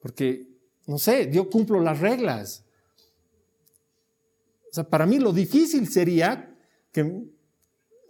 Porque, 0.00 0.48
no 0.86 0.98
sé, 0.98 1.30
yo 1.32 1.48
cumplo 1.48 1.80
las 1.80 2.00
reglas. 2.00 2.64
O 4.70 4.74
sea, 4.74 4.84
para 4.84 5.06
mí 5.06 5.18
lo 5.18 5.32
difícil 5.32 5.88
sería 5.88 6.56
que, 6.90 7.24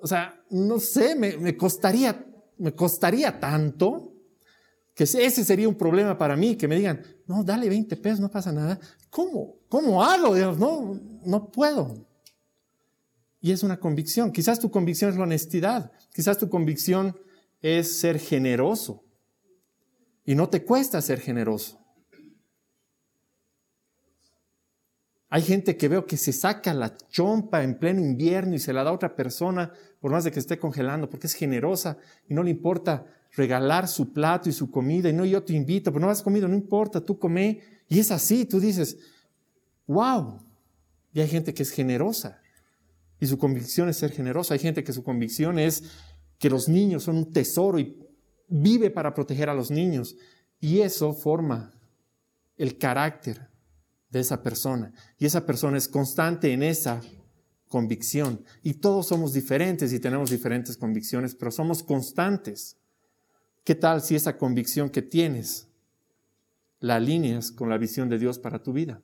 o 0.00 0.06
sea, 0.06 0.42
no 0.50 0.78
sé, 0.78 1.14
me, 1.14 1.56
costaría, 1.56 2.24
me 2.58 2.74
costaría 2.74 3.38
tanto 3.38 4.12
que 4.94 5.04
ese 5.04 5.44
sería 5.44 5.68
un 5.68 5.74
problema 5.74 6.16
para 6.16 6.36
mí, 6.36 6.56
que 6.56 6.68
me 6.68 6.76
digan, 6.76 7.02
no, 7.26 7.42
dale 7.42 7.68
20 7.68 7.96
pesos, 7.96 8.20
no 8.20 8.30
pasa 8.30 8.52
nada. 8.52 8.78
¿Cómo? 9.10 9.56
¿Cómo 9.68 10.02
hago? 10.02 10.36
no, 10.56 11.00
no 11.24 11.50
puedo. 11.50 12.06
Y 13.42 13.50
es 13.50 13.64
una 13.64 13.80
convicción. 13.80 14.30
Quizás 14.30 14.60
tu 14.60 14.70
convicción 14.70 15.10
es 15.10 15.16
la 15.16 15.24
honestidad. 15.24 15.90
Quizás 16.14 16.38
tu 16.38 16.48
convicción 16.48 17.18
es 17.60 17.98
ser 17.98 18.20
generoso. 18.20 19.04
Y 20.24 20.36
no 20.36 20.48
te 20.48 20.64
cuesta 20.64 21.02
ser 21.02 21.20
generoso. 21.20 21.80
Hay 25.28 25.42
gente 25.42 25.76
que 25.76 25.88
veo 25.88 26.06
que 26.06 26.16
se 26.16 26.32
saca 26.32 26.72
la 26.72 26.96
chompa 27.08 27.64
en 27.64 27.78
pleno 27.78 28.00
invierno 28.00 28.54
y 28.54 28.60
se 28.60 28.72
la 28.72 28.84
da 28.84 28.90
a 28.90 28.92
otra 28.94 29.16
persona, 29.16 29.72
por 29.98 30.12
más 30.12 30.22
de 30.22 30.30
que 30.30 30.38
esté 30.38 30.58
congelando, 30.58 31.10
porque 31.10 31.26
es 31.26 31.34
generosa 31.34 31.96
y 32.28 32.34
no 32.34 32.44
le 32.44 32.50
importa 32.50 33.06
regalar 33.32 33.88
su 33.88 34.12
plato 34.12 34.50
y 34.50 34.52
su 34.52 34.70
comida. 34.70 35.08
Y 35.08 35.14
no, 35.14 35.24
yo 35.24 35.42
te 35.42 35.54
invito, 35.54 35.90
pero 35.90 36.04
no 36.04 36.12
has 36.12 36.22
comido, 36.22 36.46
no 36.46 36.54
importa, 36.54 37.00
tú 37.00 37.18
come. 37.18 37.60
Y 37.88 37.98
es 37.98 38.12
así, 38.12 38.44
tú 38.44 38.60
dices, 38.60 38.98
wow. 39.88 40.38
Y 41.12 41.20
hay 41.20 41.28
gente 41.28 41.52
que 41.52 41.64
es 41.64 41.70
generosa 41.70 42.41
y 43.22 43.28
su 43.28 43.38
convicción 43.38 43.88
es 43.88 43.98
ser 43.98 44.10
generosa. 44.10 44.54
Hay 44.54 44.58
gente 44.58 44.82
que 44.82 44.92
su 44.92 45.04
convicción 45.04 45.60
es 45.60 45.84
que 46.40 46.50
los 46.50 46.68
niños 46.68 47.04
son 47.04 47.18
un 47.18 47.32
tesoro 47.32 47.78
y 47.78 47.96
vive 48.48 48.90
para 48.90 49.14
proteger 49.14 49.48
a 49.48 49.54
los 49.54 49.70
niños. 49.70 50.16
Y 50.58 50.80
eso 50.80 51.12
forma 51.12 51.72
el 52.56 52.78
carácter 52.78 53.48
de 54.10 54.18
esa 54.18 54.42
persona. 54.42 54.92
Y 55.18 55.26
esa 55.26 55.46
persona 55.46 55.78
es 55.78 55.86
constante 55.86 56.52
en 56.52 56.64
esa 56.64 57.00
convicción. 57.68 58.44
Y 58.60 58.74
todos 58.74 59.06
somos 59.06 59.32
diferentes 59.32 59.92
y 59.92 60.00
tenemos 60.00 60.28
diferentes 60.28 60.76
convicciones, 60.76 61.36
pero 61.36 61.52
somos 61.52 61.84
constantes. 61.84 62.76
¿Qué 63.62 63.76
tal 63.76 64.02
si 64.02 64.16
esa 64.16 64.36
convicción 64.36 64.90
que 64.90 65.02
tienes 65.02 65.68
la 66.80 66.96
alineas 66.96 67.52
con 67.52 67.68
la 67.68 67.78
visión 67.78 68.08
de 68.08 68.18
Dios 68.18 68.40
para 68.40 68.64
tu 68.64 68.72
vida? 68.72 69.00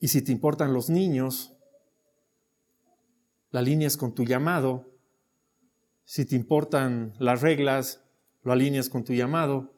Y 0.00 0.08
si 0.08 0.20
te 0.20 0.32
importan 0.32 0.72
los 0.72 0.90
niños, 0.90 1.52
la 3.56 3.60
alineas 3.60 3.96
con 3.96 4.14
tu 4.14 4.22
llamado. 4.22 4.84
Si 6.04 6.26
te 6.26 6.36
importan 6.36 7.14
las 7.18 7.40
reglas, 7.40 8.02
lo 8.42 8.52
alineas 8.52 8.90
con 8.90 9.02
tu 9.02 9.14
llamado. 9.14 9.72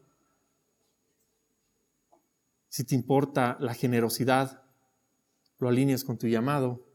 Si 2.68 2.82
te 2.82 2.96
importa 2.96 3.56
la 3.60 3.74
generosidad, 3.74 4.64
lo 5.60 5.68
alineas 5.68 6.02
con 6.02 6.18
tu 6.18 6.26
llamado. 6.26 6.88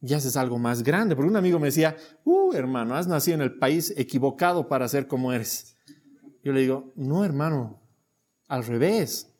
Y 0.00 0.14
haces 0.14 0.38
algo 0.38 0.58
más 0.58 0.82
grande. 0.82 1.14
Porque 1.14 1.28
un 1.28 1.36
amigo 1.36 1.58
me 1.58 1.66
decía, 1.66 1.98
uh, 2.24 2.54
hermano, 2.54 2.96
has 2.96 3.06
nacido 3.06 3.34
en 3.34 3.42
el 3.42 3.58
país 3.58 3.92
equivocado 3.98 4.68
para 4.68 4.88
ser 4.88 5.06
como 5.06 5.34
eres. 5.34 5.76
Yo 6.42 6.54
le 6.54 6.62
digo, 6.62 6.94
no, 6.96 7.26
hermano, 7.26 7.78
al 8.48 8.64
revés. 8.64 9.30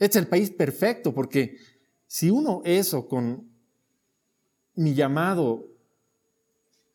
Es 0.00 0.16
el 0.16 0.26
país 0.26 0.50
perfecto 0.50 1.14
porque 1.14 1.58
si 2.08 2.28
uno 2.28 2.60
eso 2.64 3.06
con 3.06 3.51
mi 4.74 4.94
llamado 4.94 5.66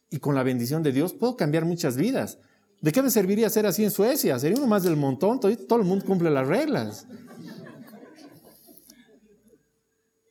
y 0.10 0.20
con 0.20 0.36
la 0.36 0.44
bendición 0.44 0.84
de 0.84 0.92
Dios 0.92 1.14
puedo 1.14 1.36
cambiar 1.36 1.66
muchas 1.66 1.98
vidas. 1.98 2.40
¿De 2.82 2.92
qué 2.92 3.02
me 3.02 3.10
serviría 3.10 3.50
ser 3.50 3.66
así 3.66 3.84
en 3.84 3.92
Suecia? 3.92 4.38
Sería 4.40 4.58
uno 4.58 4.68
más 4.68 4.84
del 4.84 4.96
montón, 4.96 5.40
todo, 5.40 5.56
todo 5.58 5.80
el 5.80 5.86
mundo 5.86 6.06
cumple 6.06 6.30
las 6.30 6.48
reglas. 6.48 7.08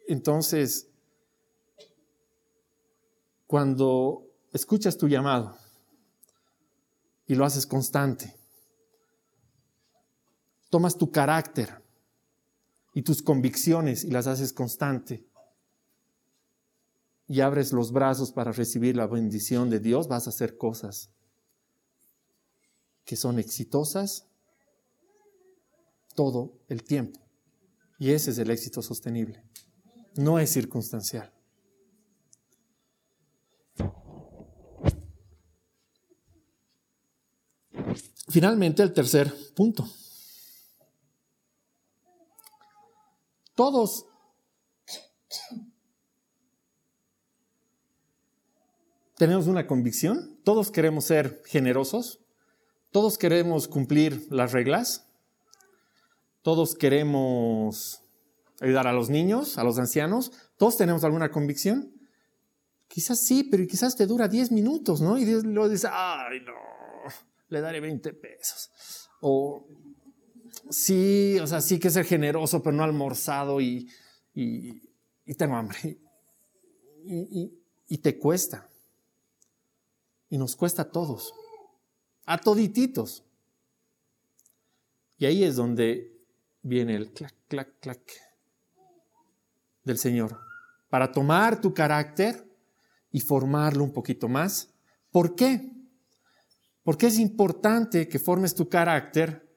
Entonces, 0.09 0.89
cuando 3.47 4.25
escuchas 4.53 4.97
tu 4.97 5.09
llamado 5.09 5.57
y 7.27 7.35
lo 7.35 7.45
haces 7.45 7.67
constante, 7.67 8.35
tomas 10.71 10.97
tu 10.97 11.11
carácter 11.11 11.83
y 12.95 13.03
tus 13.03 13.23
convicciones 13.23 14.05
y 14.05 14.11
las 14.11 14.27
haces 14.27 14.53
constante 14.53 15.27
y 17.29 17.41
abres 17.41 17.73
los 17.73 17.93
brazos 17.93 18.33
para 18.33 18.53
recibir 18.53 18.97
la 18.97 19.07
bendición 19.07 19.69
de 19.71 19.81
Dios, 19.81 20.09
vas 20.09 20.27
a 20.27 20.31
hacer 20.31 20.57
cosas 20.57 21.11
que 23.05 23.17
son 23.17 23.39
exitosas 23.39 24.27
todo 26.15 26.59
el 26.69 26.83
tiempo. 26.85 27.21
Y 27.99 28.11
ese 28.11 28.31
es 28.31 28.39
el 28.39 28.51
éxito 28.51 28.83
sostenible. 28.83 29.43
No 30.17 30.39
es 30.39 30.51
circunstancial. 30.51 31.33
Finalmente, 38.29 38.83
el 38.83 38.93
tercer 38.93 39.33
punto. 39.55 39.89
Todos 43.55 44.07
tenemos 49.17 49.47
una 49.47 49.67
convicción, 49.67 50.39
todos 50.45 50.71
queremos 50.71 51.05
ser 51.07 51.43
generosos, 51.47 52.21
todos 52.91 53.19
queremos 53.19 53.67
cumplir 53.67 54.27
las 54.31 54.53
reglas, 54.53 55.07
todos 56.43 56.75
queremos 56.75 58.03
ayudar 58.61 58.87
a 58.87 58.93
los 58.93 59.09
niños, 59.09 59.59
a 59.59 59.65
los 59.65 59.79
ancianos, 59.79 60.33
todos 60.57 60.77
tenemos 60.77 61.03
alguna 61.05 61.31
convicción. 61.31 61.93
Quizás 62.89 63.21
sí, 63.21 63.45
pero 63.45 63.67
quizás 63.67 63.97
te 63.97 64.07
dura 64.07 64.29
10 64.29 64.53
minutos, 64.53 65.01
¿no? 65.01 65.19
Y 65.19 65.25
luego 65.25 65.69
dices, 65.69 65.91
ay, 65.93 66.41
no, 66.41 66.53
le 67.49 67.61
daré 67.61 67.81
20 67.81 68.13
pesos. 68.13 68.71
O 69.21 69.67
sí, 70.71 71.39
o 71.41 71.47
sea, 71.47 71.61
sí 71.61 71.79
que 71.79 71.91
ser 71.91 72.05
generoso, 72.05 72.63
pero 72.63 72.77
no 72.77 72.85
almorzado 72.85 73.61
y, 73.61 73.91
y, 74.35 75.35
tengo 75.37 75.57
hambre. 75.57 75.99
y 77.05 77.99
te 77.99 78.19
cuesta. 78.19 78.69
Y 80.29 80.39
nos 80.39 80.57
cuesta 80.57 80.83
a 80.83 80.91
todos, 80.91 81.33
a 82.25 82.39
todititos. 82.39 83.25
Y 85.19 85.27
ahí 85.27 85.45
es 85.45 85.57
donde 85.57 86.17
viene 86.63 86.97
el 86.97 87.13
clac, 87.13 87.35
clac, 87.49 87.79
clac 87.81 88.01
del 89.85 89.99
Señor, 89.99 90.39
para 90.89 91.13
tomar 91.13 91.61
tu 91.61 91.73
carácter 91.73 92.45
y 93.13 93.21
formarlo 93.21 93.85
un 93.85 93.93
poquito 93.93 94.29
más. 94.29 94.75
¿Por 95.11 95.37
qué? 95.37 95.73
Porque 96.83 97.07
es 97.07 97.19
importante 97.19 98.09
que 98.09 98.19
formes 98.19 98.55
tu 98.55 98.69
carácter, 98.69 99.49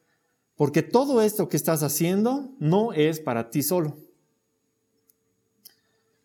porque 0.55 0.83
todo 0.83 1.21
esto 1.21 1.49
que 1.49 1.57
estás 1.57 1.83
haciendo 1.83 2.55
no 2.59 2.93
es 2.93 3.19
para 3.19 3.49
ti 3.49 3.63
solo. 3.63 3.97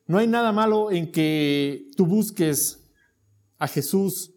No 0.07 0.19
hay 0.19 0.27
nada 0.27 0.53
malo 0.53 0.93
en 0.93 1.11
que 1.11 1.91
tú 1.97 2.05
busques 2.05 2.85
a 3.59 3.67
Jesús 3.67 4.34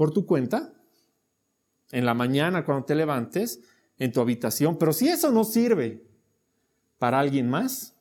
por 0.00 0.12
tu 0.12 0.24
cuenta, 0.24 0.72
en 1.90 2.06
la 2.06 2.14
mañana 2.14 2.64
cuando 2.64 2.86
te 2.86 2.94
levantes, 2.94 3.60
en 3.98 4.10
tu 4.10 4.22
habitación, 4.22 4.78
pero 4.78 4.94
si 4.94 5.08
eso 5.08 5.30
no 5.30 5.44
sirve 5.44 6.08
para 6.98 7.20
alguien 7.20 7.50
más, 7.50 7.94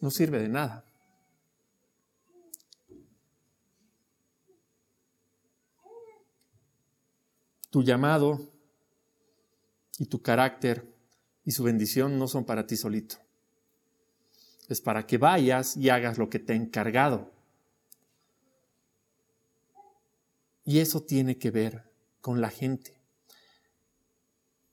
no 0.00 0.10
sirve 0.10 0.40
de 0.40 0.48
nada. 0.48 0.84
Tu 7.70 7.84
llamado 7.84 8.50
y 9.96 10.06
tu 10.06 10.20
carácter 10.20 10.92
y 11.44 11.52
su 11.52 11.62
bendición 11.62 12.18
no 12.18 12.26
son 12.26 12.44
para 12.44 12.66
ti 12.66 12.76
solito 12.76 13.29
es 14.70 14.80
para 14.80 15.04
que 15.04 15.18
vayas 15.18 15.76
y 15.76 15.90
hagas 15.90 16.16
lo 16.16 16.30
que 16.30 16.38
te 16.38 16.52
he 16.52 16.56
encargado. 16.56 17.32
Y 20.64 20.78
eso 20.78 21.02
tiene 21.02 21.36
que 21.36 21.50
ver 21.50 21.90
con 22.20 22.40
la 22.40 22.50
gente. 22.50 23.02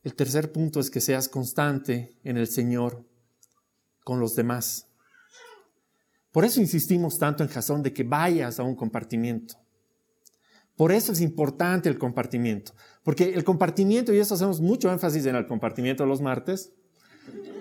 El 0.04 0.14
tercer 0.14 0.52
punto 0.52 0.80
es 0.80 0.92
que 0.92 1.02
seas 1.02 1.28
constante 1.28 2.16
en 2.24 2.38
el 2.38 2.48
Señor 2.48 3.04
con 4.04 4.20
los 4.20 4.36
demás. 4.36 4.88
Por 6.32 6.46
eso 6.46 6.62
insistimos 6.62 7.18
tanto 7.18 7.44
en 7.44 7.50
Jasón 7.50 7.82
de 7.82 7.92
que 7.92 8.04
vayas 8.04 8.60
a 8.60 8.64
un 8.64 8.76
compartimiento. 8.76 9.56
Por 10.76 10.92
eso 10.92 11.12
es 11.12 11.22
importante 11.22 11.90
el 11.90 11.98
compartimiento. 11.98 12.74
Porque 13.02 13.34
el 13.34 13.44
compartimiento, 13.44 14.14
y 14.14 14.20
eso 14.20 14.36
hacemos 14.36 14.62
mucho 14.62 14.92
énfasis 14.92 15.26
en 15.26 15.36
el 15.36 15.48
compartimiento 15.48 16.06
los 16.06 16.22
martes, 16.22 16.72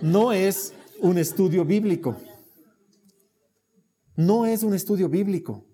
no 0.03 0.33
es 0.33 0.75
un 1.01 1.19
estudio 1.19 1.65
bíblico. 1.65 2.17
No 4.17 4.47
es 4.47 4.63
un 4.63 4.75
estudio 4.75 5.09
bíblico. 5.09 5.65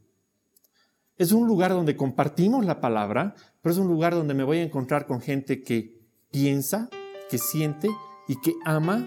Es 1.16 1.32
un 1.32 1.46
lugar 1.46 1.70
donde 1.70 1.96
compartimos 1.96 2.64
la 2.64 2.80
palabra, 2.80 3.34
pero 3.60 3.72
es 3.72 3.78
un 3.78 3.86
lugar 3.86 4.14
donde 4.14 4.34
me 4.34 4.44
voy 4.44 4.58
a 4.58 4.62
encontrar 4.62 5.06
con 5.06 5.20
gente 5.20 5.62
que 5.62 6.00
piensa, 6.30 6.88
que 7.30 7.38
siente 7.38 7.88
y 8.26 8.40
que 8.40 8.54
ama 8.64 9.06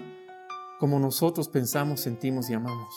como 0.78 0.98
nosotros 0.98 1.48
pensamos, 1.48 2.00
sentimos 2.00 2.48
y 2.48 2.54
amamos. 2.54 2.94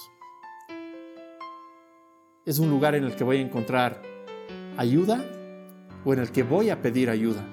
Es 2.46 2.60
un 2.60 2.70
lugar 2.70 2.96
en 2.96 3.04
el 3.04 3.16
que 3.16 3.24
voy 3.24 3.38
a 3.38 3.42
encontrar 3.42 4.02
ayuda 4.78 5.24
o 6.06 6.14
en 6.14 6.20
el 6.20 6.32
que 6.32 6.44
voy 6.44 6.70
a 6.70 6.82
pedir 6.82 7.10
ayuda. 7.10 7.46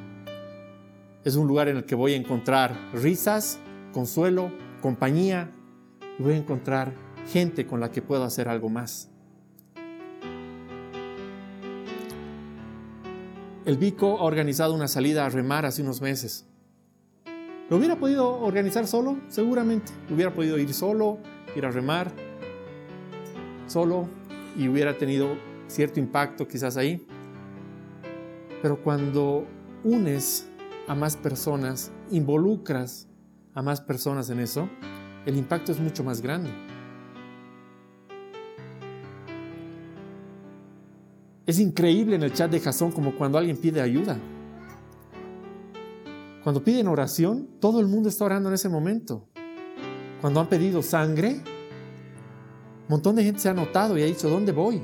Es 1.24 1.34
un 1.34 1.48
lugar 1.48 1.68
en 1.68 1.78
el 1.78 1.84
que 1.84 1.96
voy 1.96 2.12
a 2.12 2.16
encontrar 2.16 2.76
risas, 2.92 3.58
consuelo, 3.92 4.52
compañía 4.86 5.50
voy 6.20 6.34
a 6.34 6.36
encontrar 6.36 6.92
gente 7.32 7.66
con 7.66 7.80
la 7.80 7.90
que 7.90 8.02
puedo 8.02 8.22
hacer 8.22 8.48
algo 8.48 8.68
más. 8.68 9.10
El 13.64 13.78
Vico 13.78 14.18
ha 14.20 14.22
organizado 14.22 14.74
una 14.74 14.86
salida 14.86 15.26
a 15.26 15.28
remar 15.28 15.66
hace 15.66 15.82
unos 15.82 16.00
meses. 16.00 16.46
¿Lo 17.68 17.78
hubiera 17.78 17.96
podido 17.96 18.40
organizar 18.40 18.86
solo? 18.86 19.18
Seguramente. 19.26 19.90
Hubiera 20.08 20.32
podido 20.32 20.56
ir 20.56 20.72
solo, 20.72 21.18
ir 21.56 21.66
a 21.66 21.72
remar 21.72 22.12
solo 23.66 24.06
y 24.56 24.68
hubiera 24.68 24.96
tenido 24.96 25.36
cierto 25.66 25.98
impacto 25.98 26.46
quizás 26.46 26.76
ahí. 26.76 27.04
Pero 28.62 28.80
cuando 28.84 29.48
unes 29.82 30.48
a 30.86 30.94
más 30.94 31.16
personas, 31.16 31.90
involucras 32.08 33.08
a 33.56 33.62
más 33.62 33.80
personas 33.80 34.28
en 34.28 34.38
eso, 34.38 34.68
el 35.24 35.34
impacto 35.36 35.72
es 35.72 35.80
mucho 35.80 36.04
más 36.04 36.20
grande. 36.20 36.50
Es 41.46 41.58
increíble 41.58 42.16
en 42.16 42.22
el 42.22 42.34
chat 42.34 42.50
de 42.50 42.60
Jason 42.60 42.92
como 42.92 43.16
cuando 43.16 43.38
alguien 43.38 43.56
pide 43.56 43.80
ayuda. 43.80 44.18
Cuando 46.44 46.62
piden 46.62 46.86
oración, 46.86 47.48
todo 47.58 47.80
el 47.80 47.86
mundo 47.86 48.10
está 48.10 48.26
orando 48.26 48.50
en 48.50 48.54
ese 48.54 48.68
momento. 48.68 49.26
Cuando 50.20 50.40
han 50.40 50.48
pedido 50.48 50.82
sangre, 50.82 51.40
un 51.40 52.88
montón 52.90 53.16
de 53.16 53.24
gente 53.24 53.40
se 53.40 53.48
ha 53.48 53.54
notado 53.54 53.96
y 53.96 54.02
ha 54.02 54.06
dicho, 54.06 54.28
¿dónde 54.28 54.52
voy? 54.52 54.82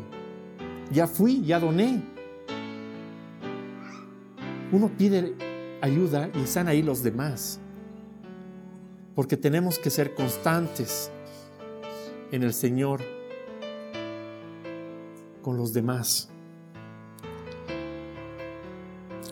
Ya 0.90 1.06
fui, 1.06 1.44
ya 1.44 1.60
doné. 1.60 2.02
Uno 4.72 4.90
pide 4.96 5.34
ayuda 5.82 6.30
y 6.34 6.40
están 6.40 6.68
ahí 6.68 6.82
los 6.82 7.02
demás. 7.02 7.60
Porque 9.14 9.36
tenemos 9.36 9.78
que 9.78 9.90
ser 9.90 10.14
constantes 10.14 11.10
en 12.30 12.42
el 12.42 12.54
Señor 12.54 13.02
con 15.42 15.56
los 15.56 15.72
demás. 15.72 16.28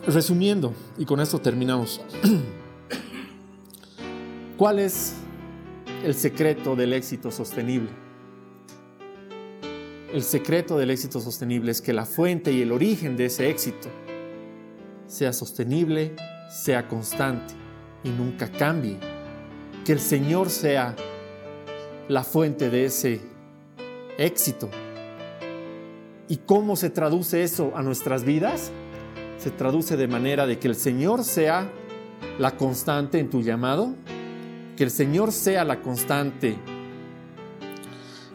Resumiendo, 0.05 0.73
y 0.97 1.05
con 1.05 1.19
esto 1.19 1.39
terminamos, 1.39 2.01
¿cuál 4.57 4.79
es 4.79 5.13
el 6.03 6.15
secreto 6.15 6.75
del 6.75 6.93
éxito 6.93 7.31
sostenible? 7.31 7.89
El 10.11 10.23
secreto 10.23 10.77
del 10.77 10.91
éxito 10.91 11.21
sostenible 11.21 11.71
es 11.71 11.81
que 11.81 11.93
la 11.93 12.05
fuente 12.05 12.51
y 12.51 12.61
el 12.61 12.71
origen 12.71 13.15
de 13.15 13.27
ese 13.27 13.49
éxito 13.49 13.87
sea 15.07 15.31
sostenible, 15.31 16.15
sea 16.49 16.87
constante 16.87 17.53
y 18.03 18.09
nunca 18.09 18.51
cambie. 18.51 19.10
Que 19.85 19.93
el 19.93 19.99
Señor 19.99 20.49
sea 20.49 20.95
la 22.07 22.23
fuente 22.23 22.69
de 22.69 22.85
ese 22.85 23.21
éxito. 24.17 24.69
¿Y 26.27 26.37
cómo 26.37 26.75
se 26.75 26.89
traduce 26.89 27.43
eso 27.43 27.71
a 27.75 27.81
nuestras 27.81 28.23
vidas? 28.23 28.71
se 29.41 29.49
traduce 29.49 29.97
de 29.97 30.07
manera 30.07 30.45
de 30.45 30.59
que 30.59 30.67
el 30.67 30.75
Señor 30.75 31.23
sea 31.23 31.67
la 32.37 32.57
constante 32.57 33.17
en 33.17 33.31
tu 33.31 33.41
llamado, 33.41 33.95
que 34.77 34.83
el 34.83 34.91
Señor 34.91 35.31
sea 35.31 35.65
la 35.65 35.81
constante 35.81 36.55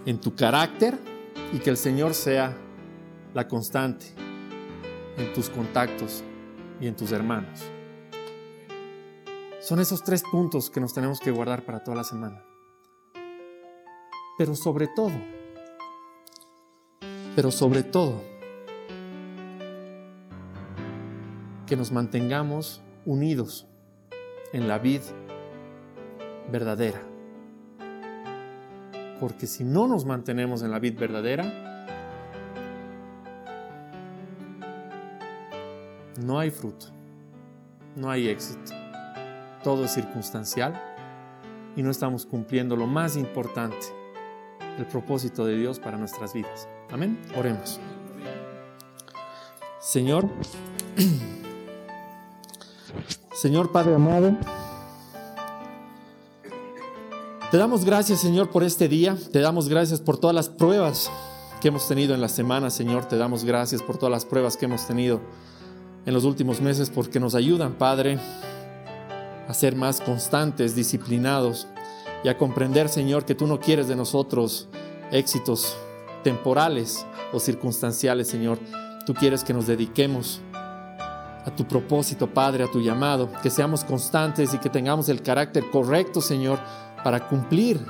en 0.04 0.20
tu 0.20 0.34
carácter 0.34 0.98
y 1.52 1.58
que 1.58 1.70
el 1.70 1.76
Señor 1.76 2.12
sea 2.12 2.56
la 3.34 3.46
constante 3.46 4.06
en 5.16 5.32
tus 5.32 5.48
contactos 5.48 6.24
y 6.80 6.88
en 6.88 6.96
tus 6.96 7.12
hermanos. 7.12 7.75
Son 9.66 9.80
esos 9.80 10.04
tres 10.04 10.22
puntos 10.22 10.70
que 10.70 10.78
nos 10.78 10.94
tenemos 10.94 11.18
que 11.18 11.32
guardar 11.32 11.64
para 11.64 11.82
toda 11.82 11.96
la 11.96 12.04
semana. 12.04 12.40
Pero 14.38 14.54
sobre 14.54 14.86
todo, 14.86 15.10
pero 17.34 17.50
sobre 17.50 17.82
todo, 17.82 18.22
que 21.66 21.74
nos 21.74 21.90
mantengamos 21.90 22.80
unidos 23.04 23.66
en 24.52 24.68
la 24.68 24.78
vid 24.78 25.00
verdadera. 26.52 27.02
Porque 29.18 29.48
si 29.48 29.64
no 29.64 29.88
nos 29.88 30.04
mantenemos 30.04 30.62
en 30.62 30.70
la 30.70 30.78
vid 30.78 30.96
verdadera, 30.96 31.86
no 36.20 36.38
hay 36.38 36.52
fruto, 36.52 36.86
no 37.96 38.08
hay 38.08 38.28
éxito. 38.28 38.85
Todo 39.66 39.84
es 39.84 39.94
circunstancial 39.94 40.80
y 41.74 41.82
no 41.82 41.90
estamos 41.90 42.24
cumpliendo 42.24 42.76
lo 42.76 42.86
más 42.86 43.16
importante, 43.16 43.76
el 44.78 44.86
propósito 44.86 45.44
de 45.44 45.58
Dios 45.58 45.80
para 45.80 45.98
nuestras 45.98 46.34
vidas. 46.34 46.68
Amén. 46.92 47.20
Oremos. 47.36 47.80
Señor, 49.80 50.28
Señor 53.32 53.72
Padre 53.72 53.96
amado, 53.96 54.36
te 57.50 57.56
damos 57.56 57.84
gracias, 57.84 58.20
Señor, 58.20 58.50
por 58.50 58.62
este 58.62 58.86
día. 58.86 59.18
Te 59.32 59.40
damos 59.40 59.68
gracias 59.68 60.00
por 60.00 60.16
todas 60.16 60.36
las 60.36 60.48
pruebas 60.48 61.10
que 61.60 61.66
hemos 61.66 61.88
tenido 61.88 62.14
en 62.14 62.20
la 62.20 62.28
semana, 62.28 62.70
Señor. 62.70 63.06
Te 63.06 63.16
damos 63.16 63.42
gracias 63.42 63.82
por 63.82 63.98
todas 63.98 64.12
las 64.12 64.24
pruebas 64.24 64.56
que 64.56 64.66
hemos 64.66 64.86
tenido 64.86 65.20
en 66.04 66.14
los 66.14 66.22
últimos 66.22 66.60
meses 66.60 66.88
porque 66.88 67.18
nos 67.18 67.34
ayudan, 67.34 67.72
Padre, 67.72 68.20
a 69.48 69.54
ser 69.54 69.76
más 69.76 70.00
constantes, 70.00 70.74
disciplinados 70.74 71.68
y 72.24 72.28
a 72.28 72.38
comprender, 72.38 72.88
Señor, 72.88 73.24
que 73.24 73.34
tú 73.34 73.46
no 73.46 73.60
quieres 73.60 73.88
de 73.88 73.96
nosotros 73.96 74.68
éxitos 75.12 75.76
temporales 76.24 77.06
o 77.32 77.38
circunstanciales, 77.38 78.28
Señor. 78.28 78.58
Tú 79.06 79.14
quieres 79.14 79.44
que 79.44 79.52
nos 79.52 79.66
dediquemos 79.66 80.40
a 80.52 81.50
tu 81.54 81.64
propósito, 81.64 82.26
Padre, 82.26 82.64
a 82.64 82.70
tu 82.70 82.80
llamado, 82.80 83.30
que 83.40 83.50
seamos 83.50 83.84
constantes 83.84 84.52
y 84.52 84.58
que 84.58 84.68
tengamos 84.68 85.08
el 85.08 85.22
carácter 85.22 85.70
correcto, 85.70 86.20
Señor, 86.20 86.58
para 87.04 87.28
cumplir 87.28 87.80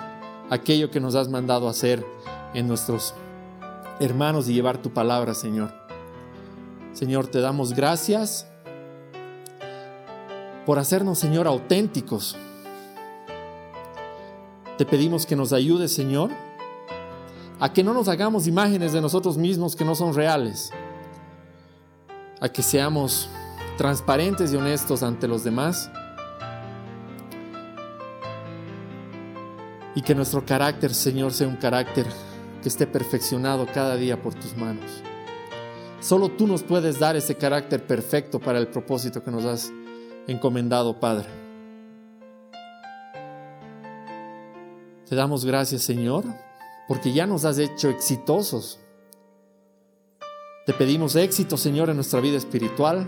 aquello 0.50 0.90
que 0.90 1.00
nos 1.00 1.14
has 1.14 1.28
mandado 1.28 1.68
hacer 1.68 2.04
en 2.52 2.68
nuestros 2.68 3.14
hermanos 3.98 4.48
y 4.48 4.52
llevar 4.52 4.76
tu 4.78 4.90
palabra, 4.90 5.32
Señor. 5.32 5.72
Señor, 6.92 7.28
te 7.28 7.40
damos 7.40 7.72
gracias 7.72 8.46
por 10.66 10.80
hacernos, 10.80 11.20
Señor, 11.20 11.46
auténticos. 11.46 12.36
Te 14.76 14.84
pedimos 14.84 15.24
que 15.24 15.36
nos 15.36 15.52
ayudes, 15.52 15.94
Señor, 15.94 16.32
a 17.60 17.72
que 17.72 17.84
no 17.84 17.94
nos 17.94 18.08
hagamos 18.08 18.48
imágenes 18.48 18.92
de 18.92 19.00
nosotros 19.00 19.38
mismos 19.38 19.76
que 19.76 19.84
no 19.84 19.94
son 19.94 20.12
reales, 20.12 20.72
a 22.40 22.48
que 22.48 22.62
seamos 22.62 23.30
transparentes 23.78 24.52
y 24.52 24.56
honestos 24.56 25.02
ante 25.04 25.28
los 25.28 25.44
demás 25.44 25.88
y 29.94 30.02
que 30.02 30.14
nuestro 30.14 30.44
carácter, 30.44 30.92
Señor, 30.92 31.32
sea 31.32 31.46
un 31.46 31.56
carácter 31.56 32.06
que 32.60 32.68
esté 32.68 32.86
perfeccionado 32.86 33.66
cada 33.72 33.96
día 33.96 34.20
por 34.20 34.34
tus 34.34 34.56
manos. 34.56 35.02
Solo 36.00 36.28
tú 36.28 36.46
nos 36.46 36.64
puedes 36.64 36.98
dar 36.98 37.16
ese 37.16 37.36
carácter 37.36 37.86
perfecto 37.86 38.40
para 38.40 38.58
el 38.58 38.66
propósito 38.66 39.22
que 39.22 39.30
nos 39.30 39.44
has 39.44 39.72
encomendado, 40.26 40.98
Padre. 40.98 41.26
Te 45.08 45.14
damos 45.14 45.44
gracias, 45.44 45.82
Señor, 45.82 46.24
porque 46.88 47.12
ya 47.12 47.26
nos 47.26 47.44
has 47.44 47.58
hecho 47.58 47.88
exitosos. 47.88 48.80
Te 50.66 50.72
pedimos 50.72 51.14
éxito, 51.14 51.56
Señor, 51.56 51.90
en 51.90 51.96
nuestra 51.96 52.20
vida 52.20 52.36
espiritual. 52.36 53.06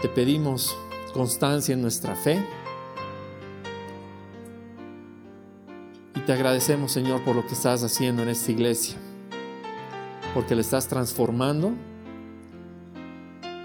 Te 0.00 0.08
pedimos 0.08 0.76
constancia 1.12 1.72
en 1.72 1.82
nuestra 1.82 2.14
fe. 2.14 2.40
Y 6.14 6.20
te 6.20 6.32
agradecemos, 6.32 6.92
Señor, 6.92 7.24
por 7.24 7.34
lo 7.34 7.44
que 7.44 7.54
estás 7.54 7.82
haciendo 7.82 8.22
en 8.22 8.28
esta 8.28 8.52
iglesia. 8.52 8.96
Porque 10.34 10.54
le 10.54 10.60
estás 10.60 10.86
transformando 10.86 11.72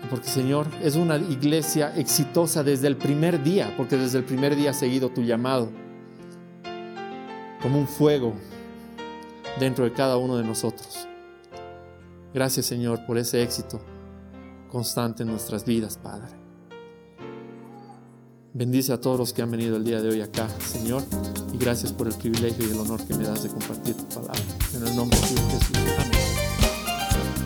porque 0.10 0.28
Señor, 0.28 0.68
es 0.82 0.96
una 0.96 1.18
iglesia 1.18 1.94
exitosa 1.96 2.64
desde 2.64 2.88
el 2.88 2.98
primer 2.98 3.44
día, 3.44 3.74
porque 3.78 3.98
desde 3.98 4.20
el 4.20 4.24
primer 4.24 4.56
día 4.56 4.72
ha 4.72 4.74
seguido 4.74 5.10
tu 5.10 5.22
llamado, 5.22 5.70
como 7.62 7.80
un 7.80 7.88
fuego 7.88 8.34
dentro 9.60 9.86
de 9.86 9.94
cada 9.94 10.18
uno 10.18 10.38
de 10.38 10.44
nosotros. 10.44 11.08
Gracias 12.34 12.66
Señor 12.66 13.06
por 13.06 13.18
ese 13.18 13.42
éxito 13.42 13.80
constante 14.70 15.24
en 15.24 15.30
nuestras 15.30 15.66
vidas, 15.66 15.98
Padre. 15.98 16.46
Bendice 18.54 18.94
a 18.94 19.02
todos 19.02 19.20
los 19.20 19.34
que 19.34 19.42
han 19.42 19.52
venido 19.52 19.76
el 19.78 19.84
día 19.84 20.02
de 20.02 20.10
hoy 20.10 20.22
acá, 20.22 20.48
Señor, 20.60 21.04
y 21.54 21.58
gracias 21.58 21.92
por 21.92 22.08
el 22.08 22.14
privilegio 22.14 22.66
y 22.66 22.72
el 22.72 22.80
honor 22.80 23.06
que 23.06 23.14
me 23.14 23.24
das 23.26 23.44
de 23.44 23.50
compartir 23.50 23.96
tu 23.96 24.06
palabra. 24.06 24.42
En 24.74 24.88
el 24.88 24.96
nombre 24.96 25.20
de 25.20 25.26
Jesús. 25.26 25.78
Amén. 25.98 26.25